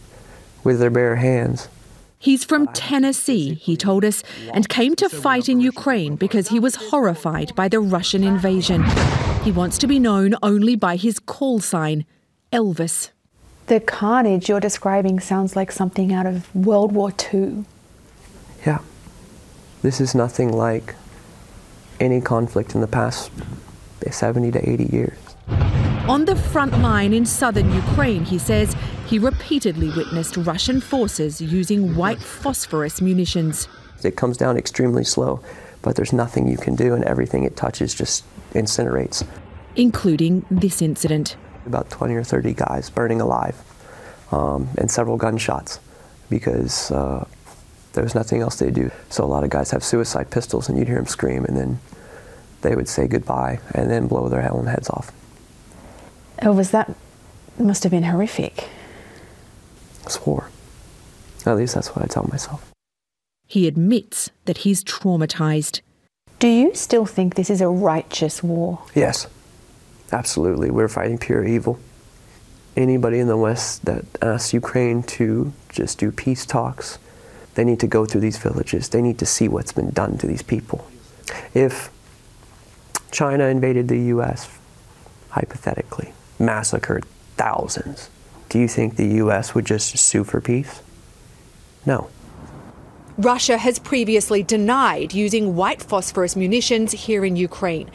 with 0.64 0.80
their 0.80 0.90
bare 0.90 1.18
hands. 1.18 1.68
He's 2.18 2.44
from 2.44 2.68
uh, 2.68 2.72
Tennessee, 2.74 3.54
he 3.54 3.78
told 3.78 4.04
us, 4.04 4.24
and 4.54 4.68
came 4.68 4.96
to 4.98 5.08
fight 5.08 5.48
in 5.48 5.62
Ukraine 5.62 6.16
because 6.18 6.50
he 6.50 6.60
was 6.60 6.76
horrified 6.76 7.56
by 7.56 7.70
the 7.70 7.80
Russian 7.80 8.24
invasion. 8.24 8.84
He 9.44 9.52
wants 9.52 9.78
to 9.78 9.88
be 9.88 10.00
known 10.00 10.36
only 10.44 10.76
by 10.76 10.98
his 10.98 11.18
call 11.18 11.62
sign, 11.62 12.06
Elvis. 12.52 13.12
The 13.68 13.80
carnage 13.80 14.50
you're 14.50 14.60
describing 14.60 15.22
sounds 15.22 15.56
like 15.56 15.72
something 15.72 16.12
out 16.12 16.26
of 16.26 16.54
World 16.54 16.92
War 16.92 17.14
II. 17.34 17.64
Yeah. 18.66 18.80
This 19.82 20.02
is 20.02 20.14
nothing 20.14 20.52
like 20.52 20.96
any 22.00 22.22
conflict 22.22 22.76
in 22.76 22.82
the 22.82 22.88
past 22.88 23.32
70 24.10 24.52
to 24.52 24.70
80 24.70 24.84
years. 24.86 25.18
On 26.08 26.26
the 26.26 26.36
front 26.36 26.80
line 26.80 27.14
in 27.14 27.26
southern 27.26 27.72
Ukraine, 27.72 28.26
he 28.26 28.40
says, 28.40 28.76
he 29.06 29.20
repeatedly 29.20 29.90
witnessed 29.90 30.38
Russian 30.38 30.82
forces 30.82 31.42
using 31.42 31.96
white 31.96 32.20
phosphorus 32.20 33.02
munitions. 33.02 33.68
It 34.04 34.16
comes 34.16 34.38
down 34.38 34.58
extremely 34.58 35.04
slow, 35.04 35.42
but 35.82 35.96
there's 35.96 36.14
nothing 36.14 36.48
you 36.48 36.58
can 36.58 36.76
do, 36.76 36.94
and 36.94 37.04
everything 37.04 37.44
it 37.44 37.56
touches 37.56 37.94
just 37.94 38.24
incinerates. 38.54 39.26
Including 39.76 40.46
this 40.50 40.82
incident. 40.82 41.36
About 41.66 41.90
20 41.90 42.16
or 42.16 42.24
30 42.24 42.54
guys 42.54 42.90
burning 42.90 43.22
alive, 43.22 43.56
um, 44.32 44.70
and 44.78 44.90
several 44.90 45.18
gunshots 45.18 45.80
because 46.30 46.92
uh, 46.92 47.26
there 48.00 48.06
was 48.06 48.16
nothing 48.16 48.40
else 48.40 48.56
they 48.56 48.72
do. 48.72 48.90
So 49.10 49.26
a 49.26 49.28
lot 49.28 49.44
of 49.44 49.50
guys 49.50 49.72
have 49.72 49.84
suicide 49.84 50.32
pistols, 50.32 50.70
and 50.70 50.78
you'd 50.78 50.88
hear 50.88 50.96
them 50.96 51.06
scream, 51.06 51.44
and 51.44 51.58
then 51.58 51.82
they 52.62 52.74
would 52.74 52.88
say 52.88 53.10
goodbye 53.10 53.60
and 53.74 53.92
then 53.92 54.08
blow 54.08 54.30
their 54.30 54.50
own 54.50 54.68
heads 54.68 54.90
off. 54.90 55.12
Oh, 56.42 56.54
was 56.54 56.72
that 56.72 56.96
must 57.58 57.84
have 57.84 57.92
been 57.92 58.04
horrific. 58.04 58.70
It's 60.06 60.26
war. 60.26 60.50
At 61.46 61.58
least 61.58 61.76
that's 61.76 61.94
what 61.94 62.06
I 62.06 62.08
tell 62.08 62.26
myself. 62.32 62.72
He 63.48 63.68
admits 63.68 64.30
that 64.46 64.60
he's 64.60 64.82
traumatized. 64.82 65.82
Do 66.40 66.48
you 66.48 66.74
still 66.76 67.06
think 67.06 67.36
this 67.36 67.50
is 67.50 67.60
a 67.60 67.68
righteous 67.68 68.42
war? 68.42 68.82
Yes, 68.96 69.28
absolutely. 70.14 70.72
We're 70.72 70.88
fighting 70.88 71.18
pure 71.18 71.44
evil. 71.44 71.78
Anybody 72.78 73.20
in 73.20 73.28
the 73.28 73.36
West 73.36 73.84
that 73.84 74.06
asks 74.22 74.54
Ukraine 74.54 75.04
to 75.04 75.52
just 75.68 75.98
do 75.98 76.14
peace 76.14 76.46
talks, 76.46 76.98
they 77.60 77.66
need 77.66 77.82
to 77.82 77.88
go 77.88 78.06
through 78.06 78.22
these 78.22 78.38
villages. 78.38 78.88
They 78.88 79.02
need 79.02 79.20
to 79.20 79.26
see 79.26 79.50
what's 79.50 79.74
been 79.74 79.90
done 79.90 80.18
to 80.20 80.28
these 80.28 80.42
people. 80.42 80.88
If 81.54 81.92
China 83.12 83.48
invaded 83.48 83.90
the 83.90 84.00
U.S., 84.16 84.50
hypothetically, 85.32 86.14
massacred 86.40 87.04
thousands, 87.36 88.10
do 88.48 88.60
you 88.60 88.70
think 88.70 88.96
the 88.96 89.08
U.S. 89.24 89.54
would 89.54 89.66
just 89.66 89.98
sue 89.98 90.24
for 90.24 90.40
peace? 90.40 90.82
No. 91.86 92.10
Russia 93.18 93.58
has 93.58 93.78
previously 93.78 94.42
denied 94.42 95.14
using 95.14 95.58
white 95.58 95.82
phosphorus 95.82 96.38
munitions 96.38 96.94
here 96.94 97.26
in 97.26 97.36
Ukraine. 97.36 97.92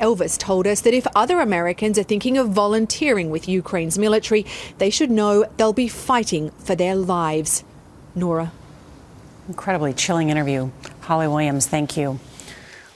Elvis 0.00 0.36
told 0.36 0.66
us 0.66 0.80
that 0.80 0.92
if 0.92 1.06
other 1.14 1.38
Americans 1.38 2.00
are 2.00 2.02
thinking 2.02 2.36
of 2.36 2.48
volunteering 2.48 3.30
with 3.30 3.48
Ukraine's 3.48 3.96
military, 3.96 4.44
they 4.78 4.90
should 4.90 5.12
know 5.12 5.44
they'll 5.56 5.72
be 5.72 5.86
fighting 5.86 6.50
for 6.58 6.74
their 6.74 6.96
lives. 6.96 7.62
Norah. 8.16 8.50
Incredibly 9.46 9.92
chilling 9.92 10.30
interview. 10.30 10.70
Holly 11.00 11.28
Williams, 11.28 11.66
thank 11.66 11.98
you. 11.98 12.18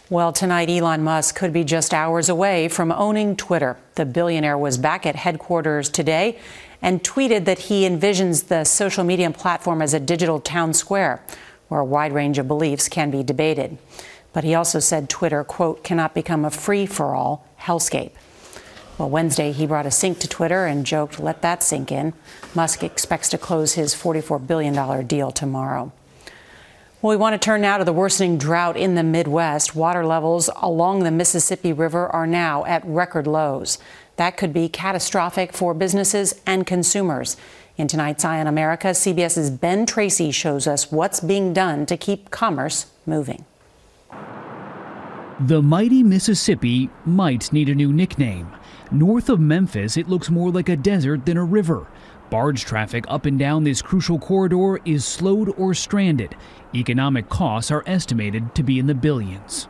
Well, 0.09 0.33
tonight, 0.33 0.71
Elon 0.71 1.03
Musk 1.03 1.37
could 1.37 1.53
be 1.53 1.63
just 1.63 1.93
hours 1.93 2.31
away 2.31 2.69
from 2.69 2.91
owning 2.91 3.37
Twitter. 3.37 3.77
The 3.97 4.07
billionaire 4.07 4.57
was 4.57 4.79
back 4.79 5.05
at 5.05 5.15
headquarters 5.15 5.91
today 5.91 6.39
and 6.81 7.05
tweeted 7.05 7.45
that 7.45 7.59
he 7.59 7.87
envisions 7.87 8.47
the 8.47 8.65
social 8.65 9.05
media 9.05 9.31
platform 9.31 9.83
as 9.83 9.93
a 9.93 10.01
digital 10.01 10.41
town 10.41 10.73
square 10.73 11.21
where 11.69 11.81
a 11.81 11.85
wide 11.85 12.15
range 12.15 12.39
of 12.39 12.49
beliefs 12.49 12.89
can 12.89 13.11
be 13.11 13.23
debated. 13.23 13.77
But 14.33 14.45
he 14.45 14.55
also 14.55 14.79
said 14.79 15.11
Twitter, 15.11 15.45
quote, 15.45 15.85
cannot 15.85 16.15
become 16.15 16.47
a 16.47 16.51
free 16.51 16.87
for 16.87 17.15
all 17.15 17.47
hellscape. 17.61 18.13
Well, 18.97 19.11
Wednesday, 19.11 19.53
he 19.53 19.67
brought 19.67 19.85
a 19.85 19.91
sink 19.91 20.19
to 20.21 20.29
Twitter 20.29 20.65
and 20.65 20.87
joked, 20.87 21.21
let 21.21 21.43
that 21.43 21.63
sink 21.63 21.93
in. 21.93 22.15
Musk 22.55 22.83
expects 22.83 23.29
to 23.29 23.37
close 23.37 23.75
his 23.75 23.95
$44 23.95 24.47
billion 24.47 25.07
deal 25.07 25.31
tomorrow. 25.31 25.93
Well, 27.01 27.11
we 27.11 27.17
want 27.17 27.41
to 27.41 27.45
turn 27.45 27.61
now 27.61 27.79
to 27.79 27.85
the 27.85 27.93
worsening 27.93 28.39
drought 28.39 28.77
in 28.77 28.97
the 28.97 29.05
Midwest. 29.05 29.73
Water 29.73 30.05
levels 30.05 30.51
along 30.57 31.05
the 31.05 31.13
Mississippi 31.13 31.73
River 31.73 32.09
are 32.09 32.27
now 32.27 32.65
at 32.65 32.85
record 32.85 33.29
lows. 33.29 33.79
That 34.17 34.37
could 34.37 34.53
be 34.53 34.69
catastrophic 34.69 35.53
for 35.53 35.75
businesses 35.75 36.41
and 36.45 36.67
consumers. 36.67 37.37
In 37.77 37.87
tonight's 37.87 38.25
Eye 38.25 38.41
on 38.41 38.49
America, 38.49 38.89
CBS's 38.89 39.49
Ben 39.49 39.87
Tracy 39.87 40.33
shows 40.33 40.67
us 40.67 40.91
what's 40.91 41.21
being 41.21 41.53
done 41.53 41.87
to 41.87 41.97
keep 41.97 42.33
commerce 42.33 42.87
moving. 43.07 43.45
The 45.39 45.63
mighty 45.63 46.03
Mississippi 46.03 46.91
might 47.05 47.53
need 47.53 47.69
a 47.69 47.77
new 47.77 47.93
nickname. 47.93 48.51
North 48.91 49.29
of 49.29 49.39
Memphis, 49.39 49.97
it 49.97 50.09
looks 50.09 50.31
more 50.31 50.51
like 50.51 50.69
a 50.69 50.77
desert 50.77 51.27
than 51.27 51.37
a 51.37 51.45
river. 51.45 51.87
Barge 52.31 52.65
traffic 52.65 53.05
up 53.09 53.25
and 53.25 53.39
down 53.39 53.65
this 53.65 53.81
crucial 53.81 54.19
corridor 54.19 54.81
is 54.85 55.05
slowed 55.05 55.49
or 55.59 55.73
stranded. 55.73 56.37
Economic 56.75 57.29
costs 57.29 57.71
are 57.71 57.83
estimated 57.87 58.55
to 58.55 58.63
be 58.63 58.79
in 58.79 58.87
the 58.87 58.95
billions. 58.95 59.69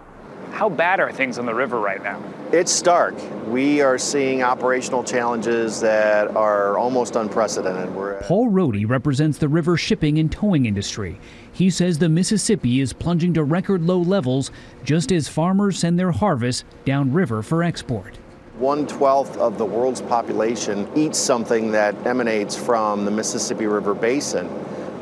How 0.51 0.69
bad 0.69 0.99
are 0.99 1.13
things 1.13 1.39
on 1.39 1.47
the 1.47 1.55
river 1.55 1.79
right 1.79 2.03
now? 2.03 2.21
It's 2.51 2.73
stark. 2.73 3.15
We 3.47 3.81
are 3.81 3.97
seeing 3.97 4.43
operational 4.43 5.05
challenges 5.05 5.81
that 5.83 6.35
are 6.35 6.77
almost 6.77 7.15
unprecedented. 7.15 7.95
We're 7.95 8.21
Paul 8.23 8.51
Rohde 8.51 8.89
represents 8.89 9.39
the 9.39 9.49
river 9.49 9.77
shipping 9.77 10.19
and 10.19 10.33
towing 10.33 10.67
industry. 10.67 11.21
He 11.53 11.71
says 11.71 11.99
the 11.99 12.09
Mississippi 12.09 12.81
is 12.81 12.93
plunging 12.93 13.35
to 13.35 13.45
record 13.45 13.83
low 13.83 14.01
levels 14.01 14.51
just 14.83 15.13
as 15.13 15.29
farmers 15.29 15.79
send 15.79 15.97
their 15.97 16.11
harvest 16.11 16.65
downriver 16.85 17.41
for 17.43 17.63
export. 17.63 18.19
One 18.59 18.89
twelfth 18.89 19.37
of 19.37 19.57
the 19.57 19.65
world's 19.65 20.01
population 20.01 20.89
eats 20.97 21.17
something 21.17 21.71
that 21.71 21.95
emanates 22.05 22.57
from 22.57 23.05
the 23.05 23.11
Mississippi 23.13 23.67
River 23.67 23.95
Basin. 23.95 24.49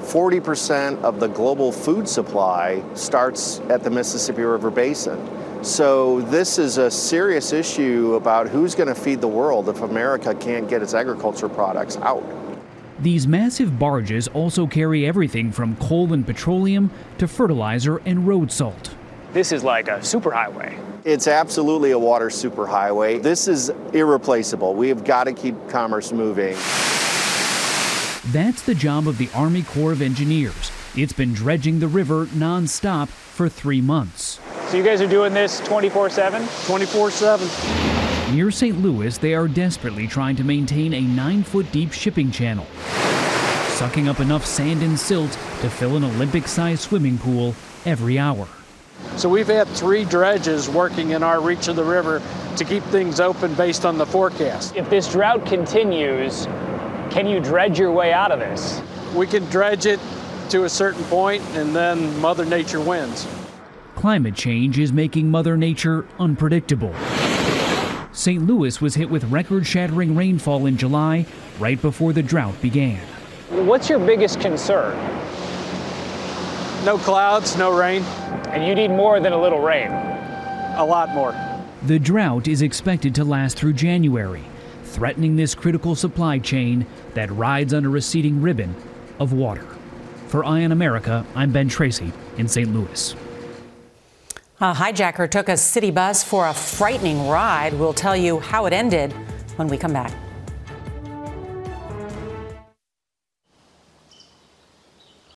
40% 0.03 1.03
of 1.03 1.21
the 1.21 1.29
global 1.29 1.73
food 1.73 2.07
supply 2.07 2.83
starts 2.93 3.61
at 3.71 3.83
the 3.83 3.89
Mississippi 3.89 4.43
River 4.43 4.71
Basin. 4.71 5.19
So, 5.65 6.21
this 6.21 6.59
is 6.59 6.77
a 6.77 6.91
serious 6.91 7.55
issue 7.55 8.17
about 8.17 8.47
who's 8.47 8.75
going 8.75 8.89
to 8.89 8.95
feed 8.95 9.23
the 9.23 9.29
world 9.29 9.71
if 9.71 9.81
America 9.81 10.35
can't 10.35 10.69
get 10.69 10.83
its 10.83 10.93
agriculture 10.93 11.49
products 11.49 11.97
out. 12.03 12.23
These 12.99 13.27
massive 13.27 13.79
barges 13.79 14.29
also 14.29 14.67
carry 14.67 15.07
everything 15.07 15.51
from 15.51 15.77
coal 15.77 16.13
and 16.13 16.27
petroleum 16.27 16.91
to 17.17 17.27
fertilizer 17.27 18.03
and 18.05 18.29
road 18.29 18.53
salt. 18.53 18.96
This 19.37 19.53
is 19.53 19.63
like 19.63 19.89
a 19.89 19.99
superhighway. 19.99 20.79
It's 21.05 21.29
absolutely 21.29 21.91
a 21.91 21.99
water 21.99 22.29
superhighway. 22.29 23.23
This 23.23 23.49
is 23.49 23.69
irreplaceable. 23.93 24.75
We 24.75 24.89
have 24.89 25.05
got 25.05 25.25
to 25.25 25.35
keep 25.35 25.55
commerce 25.69 26.11
moving. 26.11 26.55
That's 28.33 28.63
the 28.63 28.75
job 28.75 29.07
of 29.07 29.19
the 29.19 29.29
Army 29.35 29.63
Corps 29.63 29.93
of 29.93 30.01
Engineers. 30.01 30.73
It's 30.97 31.13
been 31.13 31.35
dredging 31.35 31.81
the 31.81 31.87
river 31.87 32.25
nonstop 32.29 33.09
for 33.09 33.51
three 33.51 33.83
months. 33.83 34.41
So 34.69 34.79
you 34.79 34.83
guys 34.83 35.03
are 35.03 35.07
doing 35.07 35.35
this 35.35 35.61
24 35.61 36.09
7? 36.09 36.49
24 36.65 37.11
7. 37.11 38.35
Near 38.35 38.51
St. 38.51 38.81
Louis, 38.81 39.19
they 39.19 39.35
are 39.35 39.49
desperately 39.49 40.07
trying 40.07 40.37
to 40.37 40.45
maintain 40.45 40.95
a 40.95 41.03
nine 41.03 41.43
foot 41.43 41.71
deep 41.73 41.93
shipping 41.93 42.31
channel, 42.31 42.65
sucking 43.75 44.09
up 44.09 44.21
enough 44.21 44.47
sand 44.47 44.83
and 44.83 44.99
silt 44.99 45.33
to 45.61 45.69
fill 45.69 45.99
an 45.99 46.05
Olympic 46.05 46.49
sized 46.49 46.81
swimming 46.81 47.19
pool 47.19 47.55
every 47.85 48.19
hour. 48.19 48.49
So 49.17 49.29
we've 49.31 49.47
had 49.47 49.67
three 49.69 50.05
dredges 50.05 50.69
working 50.69 51.11
in 51.11 51.23
our 51.23 51.41
reach 51.41 51.69
of 51.69 51.77
the 51.77 51.85
river 51.85 52.21
to 52.57 52.65
keep 52.65 52.83
things 52.85 53.19
open 53.19 53.55
based 53.55 53.87
on 53.87 53.97
the 53.97 54.05
forecast. 54.05 54.77
If 54.77 54.91
this 54.91 55.11
drought 55.11 55.47
continues, 55.47 56.47
can 57.11 57.27
you 57.27 57.41
dredge 57.41 57.79
your 57.79 57.93
way 57.93 58.13
out 58.13 58.31
of 58.31 58.41
this? 58.41 58.83
We 59.15 59.27
can 59.27 59.45
dredge 59.47 59.87
it 59.87 60.01
to 60.51 60.65
a 60.65 60.69
certain 60.69 61.03
point 61.05 61.43
and 61.55 61.75
then 61.75 62.21
Mother 62.21 62.45
Nature 62.45 62.81
wins. 62.81 63.27
Climate 63.95 64.35
change 64.35 64.79
is 64.79 64.93
making 64.93 65.31
Mother 65.31 65.57
Nature 65.57 66.07
unpredictable. 66.19 66.95
St. 68.13 68.47
Louis 68.47 68.81
was 68.81 68.95
hit 68.95 69.09
with 69.09 69.25
record 69.25 69.67
shattering 69.67 70.15
rainfall 70.15 70.67
in 70.67 70.77
July, 70.77 71.27
right 71.59 71.81
before 71.81 72.13
the 72.13 72.23
drought 72.23 72.61
began. 72.61 73.01
What's 73.51 73.89
your 73.89 73.99
biggest 73.99 74.41
concern? 74.41 74.95
No 76.87 76.99
clouds, 76.99 77.57
no 77.57 77.77
rain. 77.77 78.05
And 78.51 78.65
you 78.65 78.73
need 78.77 78.93
more 78.93 79.19
than 79.19 79.33
a 79.33 79.43
little 79.43 79.59
rain. 79.59 79.89
A 79.89 80.87
lot 80.89 81.11
more. 81.11 81.35
The 81.83 81.99
drought 81.99 82.47
is 82.47 82.63
expected 82.63 83.13
to 83.17 83.25
last 83.25 83.57
through 83.57 83.73
January, 83.73 84.45
threatening 84.85 85.35
this 85.35 85.53
critical 85.53 85.97
supply 85.97 86.39
chain 86.39 86.87
that 87.15 87.29
rides 87.33 87.75
on 87.75 87.85
a 87.85 87.89
receding 87.89 88.41
ribbon 88.41 88.73
of 89.19 89.33
water. 89.33 89.67
For 90.29 90.45
Eye 90.45 90.65
on 90.65 90.71
America, 90.71 91.27
I'm 91.35 91.51
Ben 91.51 91.69
Tracy 91.69 92.13
in 92.39 92.47
St. 92.47 92.73
Louis. 92.73 93.17
A 94.61 94.73
hijacker 94.73 95.29
took 95.29 95.49
a 95.49 95.57
city 95.57 95.91
bus 95.91 96.23
for 96.23 96.47
a 96.47 96.55
frightening 96.55 97.27
ride. 97.27 97.75
We'll 97.75 97.95
tell 97.95 98.17
you 98.17 98.39
how 98.39 98.67
it 98.67 98.73
ended 98.73 99.13
when 99.57 99.67
we 99.67 99.77
come 99.77 99.93
back. 99.93 100.13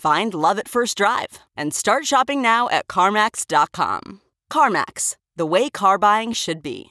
Find 0.00 0.32
love 0.32 0.58
at 0.58 0.66
first 0.66 0.96
drive 0.96 1.40
and 1.54 1.74
start 1.74 2.06
shopping 2.06 2.40
now 2.40 2.70
at 2.70 2.88
CarMax.com. 2.88 4.22
CarMax, 4.50 5.16
the 5.36 5.44
way 5.44 5.68
car 5.68 5.98
buying 5.98 6.32
should 6.32 6.62
be. 6.62 6.86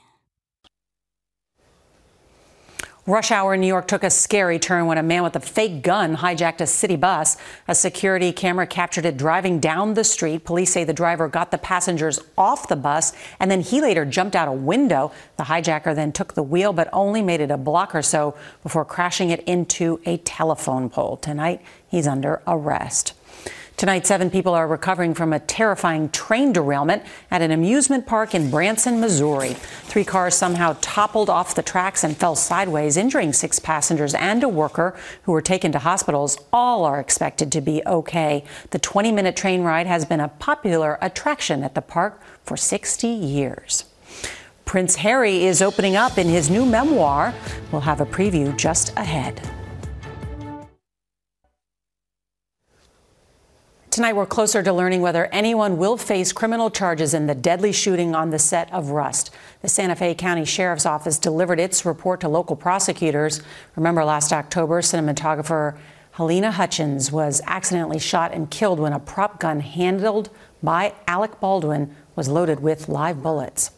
Rush 3.10 3.32
hour 3.32 3.56
in 3.56 3.62
New 3.62 3.66
York 3.68 3.88
took 3.88 4.04
a 4.04 4.12
scary 4.12 4.60
turn 4.60 4.86
when 4.86 5.00
a 5.00 5.02
man 5.02 5.24
with 5.24 5.36
a 5.36 5.40
fake 5.40 5.82
gun 5.82 6.18
hijacked 6.18 6.62
a 6.62 6.68
city 6.68 6.96
bus. 6.96 7.38
A 7.68 7.74
security 7.74 8.32
camera 8.32 8.68
captured 8.68 9.04
it 9.04 9.18
driving 9.18 9.60
down 9.60 9.96
the 9.96 10.04
street. 10.04 10.46
Police 10.46 10.72
say 10.72 10.84
the 10.84 10.94
driver 10.94 11.28
got 11.28 11.50
the 11.50 11.58
passengers 11.58 12.20
off 12.38 12.68
the 12.68 12.76
bus 12.76 13.14
and 13.40 13.50
then 13.50 13.62
he 13.62 13.82
later 13.82 14.06
jumped 14.06 14.36
out 14.36 14.48
a 14.48 14.52
window. 14.52 15.12
The 15.38 15.46
hijacker 15.46 15.96
then 15.96 16.12
took 16.12 16.36
the 16.36 16.44
wheel 16.44 16.72
but 16.72 16.88
only 16.94 17.24
made 17.24 17.42
it 17.42 17.50
a 17.50 17.58
block 17.58 17.96
or 17.96 18.04
so 18.04 18.36
before 18.62 18.86
crashing 18.86 19.32
it 19.32 19.40
into 19.46 20.00
a 20.06 20.18
telephone 20.18 20.88
pole. 20.92 21.18
Tonight, 21.18 21.64
he's 21.90 22.08
under 22.08 22.42
arrest. 22.48 23.14
Tonight, 23.80 24.06
seven 24.06 24.30
people 24.30 24.54
are 24.56 24.68
recovering 24.68 25.14
from 25.14 25.32
a 25.32 25.40
terrifying 25.40 26.10
train 26.10 26.52
derailment 26.52 27.02
at 27.32 27.42
an 27.42 27.52
amusement 27.52 28.06
park 28.06 28.36
in 28.36 28.52
Branson, 28.52 29.00
Missouri. 29.00 29.54
Three 29.84 30.04
cars 30.04 30.36
somehow 30.36 30.76
toppled 30.82 31.30
off 31.30 31.56
the 31.56 31.64
tracks 31.64 32.04
and 32.04 32.18
fell 32.18 32.36
sideways, 32.36 32.98
injuring 32.98 33.32
six 33.32 33.58
passengers 33.58 34.14
and 34.14 34.44
a 34.44 34.50
worker 34.50 34.98
who 35.24 35.32
were 35.32 35.42
taken 35.42 35.72
to 35.72 35.80
hospitals. 35.80 36.38
All 36.52 36.84
are 36.84 37.00
expected 37.00 37.54
to 37.54 37.62
be 37.62 37.82
okay. 37.86 38.44
The 38.72 38.80
20 38.80 39.14
minute 39.14 39.38
train 39.38 39.62
ride 39.64 39.88
has 39.88 40.04
been 40.04 40.20
a 40.20 40.28
popular 40.28 40.98
attraction 41.02 41.64
at 41.64 41.74
the 41.74 41.82
park 41.82 42.22
for 42.44 42.58
60 42.58 43.08
years. 43.08 43.86
Prince 44.66 44.98
Harry 44.98 45.46
is 45.46 45.62
opening 45.62 45.96
up 45.96 46.18
in 46.18 46.28
his 46.28 46.50
new 46.50 46.66
memoir. 46.66 47.34
We'll 47.72 47.80
have 47.80 48.02
a 48.02 48.06
preview 48.06 48.58
just 48.58 48.92
ahead. 48.98 49.42
Tonight, 54.00 54.16
we're 54.16 54.26
closer 54.26 54.64
to 54.64 54.72
learning 54.72 55.02
whether 55.02 55.26
anyone 55.26 55.78
will 55.78 55.98
face 55.98 56.32
criminal 56.32 56.72
charges 56.72 57.14
in 57.14 57.28
the 57.28 57.36
deadly 57.36 57.74
shooting 57.74 58.16
on 58.16 58.30
the 58.30 58.40
set 58.40 58.72
of 58.72 58.92
Rust. 58.92 59.30
The 59.62 59.68
Santa 59.68 59.94
Fe 59.94 60.16
County 60.16 60.46
Sheriff's 60.46 60.86
Office 60.86 61.20
delivered 61.20 61.60
its 61.60 61.86
report 61.86 62.22
to 62.22 62.30
local 62.30 62.56
prosecutors. 62.56 63.42
Remember, 63.76 64.06
last 64.06 64.32
October, 64.32 64.82
cinematographer 64.82 65.78
Halyna 66.16 66.54
Hutchins 66.54 67.12
was 67.12 67.42
accidentally 67.46 68.00
shot 68.00 68.32
and 68.32 68.50
killed 68.50 68.80
when 68.80 68.94
a 68.94 69.02
prop 69.02 69.38
gun 69.38 69.60
handled 69.60 70.30
by 70.64 70.94
Alec 71.06 71.42
Baldwin 71.42 71.94
was 72.16 72.30
loaded 72.30 72.62
with 72.62 72.88
live 72.88 73.22
bullets. 73.22 73.72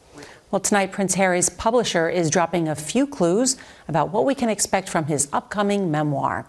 Well, 0.51 0.59
tonight, 0.59 0.91
Prince 0.91 1.15
Harry's 1.15 1.49
publisher 1.49 2.09
is 2.09 2.29
dropping 2.29 2.67
a 2.67 2.75
few 2.75 3.07
clues 3.07 3.57
about 3.87 4.11
what 4.11 4.25
we 4.25 4.35
can 4.35 4.49
expect 4.49 4.87
from 4.87 5.05
his 5.05 5.29
upcoming 5.33 5.89
memoir. 5.89 6.45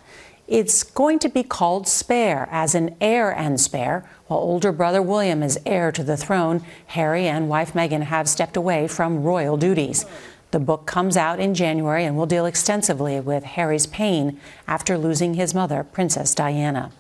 It's 0.49 0.83
going 0.83 1.19
to 1.21 1.29
be 1.29 1.43
called 1.43 1.87
Spare, 1.87 2.49
as 2.51 2.75
in 2.75 2.97
heir 3.01 3.31
and 3.31 3.61
spare. 3.61 4.05
While 4.27 4.41
older 4.41 4.73
brother 4.73 5.01
William 5.01 5.43
is 5.43 5.59
heir 5.65 5.93
to 5.93 6.03
the 6.03 6.17
throne, 6.17 6.63
Harry 6.89 7.27
and 7.27 7.49
wife 7.49 7.75
Meghan 7.75 8.03
have 8.03 8.29
stepped 8.29 8.57
away 8.57 8.89
from 8.89 9.23
royal 9.23 9.57
duties. 9.57 10.05
The 10.51 10.59
book 10.59 10.85
comes 10.85 11.17
out 11.17 11.41
in 11.41 11.55
January 11.55 12.05
and 12.05 12.17
will 12.17 12.27
deal 12.27 12.45
extensively 12.45 13.19
with 13.21 13.45
Harry's 13.45 13.87
pain 13.87 14.39
after 14.69 14.99
losing 14.99 15.35
his 15.35 15.55
mother, 15.55 15.85
Princess 15.85 16.35
Diana. 16.35 16.91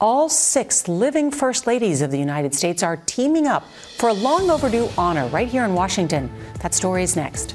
All 0.00 0.28
six 0.28 0.86
living 0.86 1.30
First 1.30 1.66
Ladies 1.66 2.00
of 2.00 2.10
the 2.10 2.18
United 2.18 2.54
States 2.54 2.82
are 2.82 2.98
teaming 3.06 3.46
up 3.46 3.64
for 3.96 4.10
a 4.10 4.14
long 4.14 4.50
overdue 4.50 4.88
honor 4.96 5.26
right 5.28 5.48
here 5.48 5.64
in 5.64 5.74
Washington. 5.74 6.30
That 6.60 6.74
story 6.74 7.02
is 7.02 7.16
next. 7.16 7.54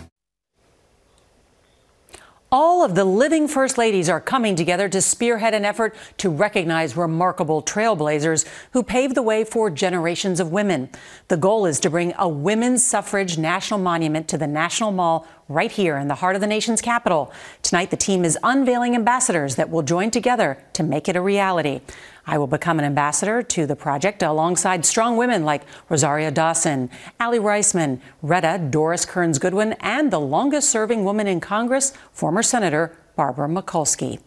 All 2.53 2.83
of 2.83 2.95
the 2.95 3.05
living 3.05 3.47
First 3.47 3.77
Ladies 3.77 4.09
are 4.09 4.19
coming 4.19 4.57
together 4.57 4.89
to 4.89 5.01
spearhead 5.01 5.53
an 5.53 5.63
effort 5.63 5.95
to 6.17 6.29
recognize 6.29 6.97
remarkable 6.97 7.63
trailblazers 7.63 8.45
who 8.73 8.83
paved 8.83 9.15
the 9.15 9.21
way 9.21 9.45
for 9.45 9.69
generations 9.69 10.41
of 10.41 10.51
women. 10.51 10.89
The 11.29 11.37
goal 11.37 11.65
is 11.65 11.79
to 11.79 11.89
bring 11.89 12.13
a 12.17 12.27
women's 12.27 12.85
suffrage 12.85 13.37
national 13.37 13.79
monument 13.79 14.27
to 14.27 14.37
the 14.37 14.47
National 14.47 14.91
Mall 14.91 15.25
right 15.47 15.71
here 15.71 15.95
in 15.95 16.09
the 16.09 16.15
heart 16.15 16.35
of 16.35 16.41
the 16.41 16.47
nation's 16.47 16.81
capital. 16.81 17.31
Tonight, 17.71 17.89
the 17.89 17.95
team 17.95 18.25
is 18.25 18.37
unveiling 18.43 18.95
ambassadors 18.95 19.55
that 19.55 19.69
will 19.69 19.81
join 19.81 20.11
together 20.11 20.61
to 20.73 20.83
make 20.83 21.07
it 21.07 21.15
a 21.15 21.21
reality. 21.21 21.79
I 22.27 22.37
will 22.37 22.45
become 22.45 22.79
an 22.79 22.83
ambassador 22.83 23.41
to 23.41 23.65
the 23.65 23.77
project 23.77 24.21
alongside 24.21 24.85
strong 24.85 25.15
women 25.15 25.45
like 25.45 25.61
Rosario 25.87 26.31
Dawson, 26.31 26.89
Aly 27.21 27.39
Raisman, 27.39 28.01
Retta 28.21 28.57
Doris 28.69 29.05
Kearns 29.05 29.39
Goodwin, 29.39 29.77
and 29.79 30.11
the 30.11 30.19
longest 30.19 30.69
serving 30.69 31.05
woman 31.05 31.27
in 31.27 31.39
Congress, 31.39 31.93
former 32.11 32.43
Senator 32.43 32.93
Barbara 33.15 33.47
Mikulski. 33.47 34.19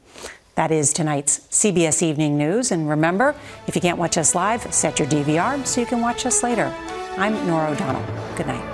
That 0.54 0.70
is 0.70 0.94
tonight's 0.94 1.40
CBS 1.50 2.00
Evening 2.02 2.38
News. 2.38 2.72
And 2.72 2.88
remember, 2.88 3.35
if 3.66 3.76
you 3.76 3.83
can't 3.83 3.98
watch 3.98 4.16
us 4.16 4.35
live, 4.35 4.72
set 4.72 4.98
your 4.98 5.09
DVR 5.09 5.66
so 5.66 5.83
you 5.83 5.87
can 5.87 6.00
watch 6.00 6.24
us 6.24 6.42
later. 6.42 6.74
I'm 7.18 7.46
Norah 7.46 7.72
O'Donnell. 7.72 8.37
Good 8.37 8.46
night. 8.46 8.73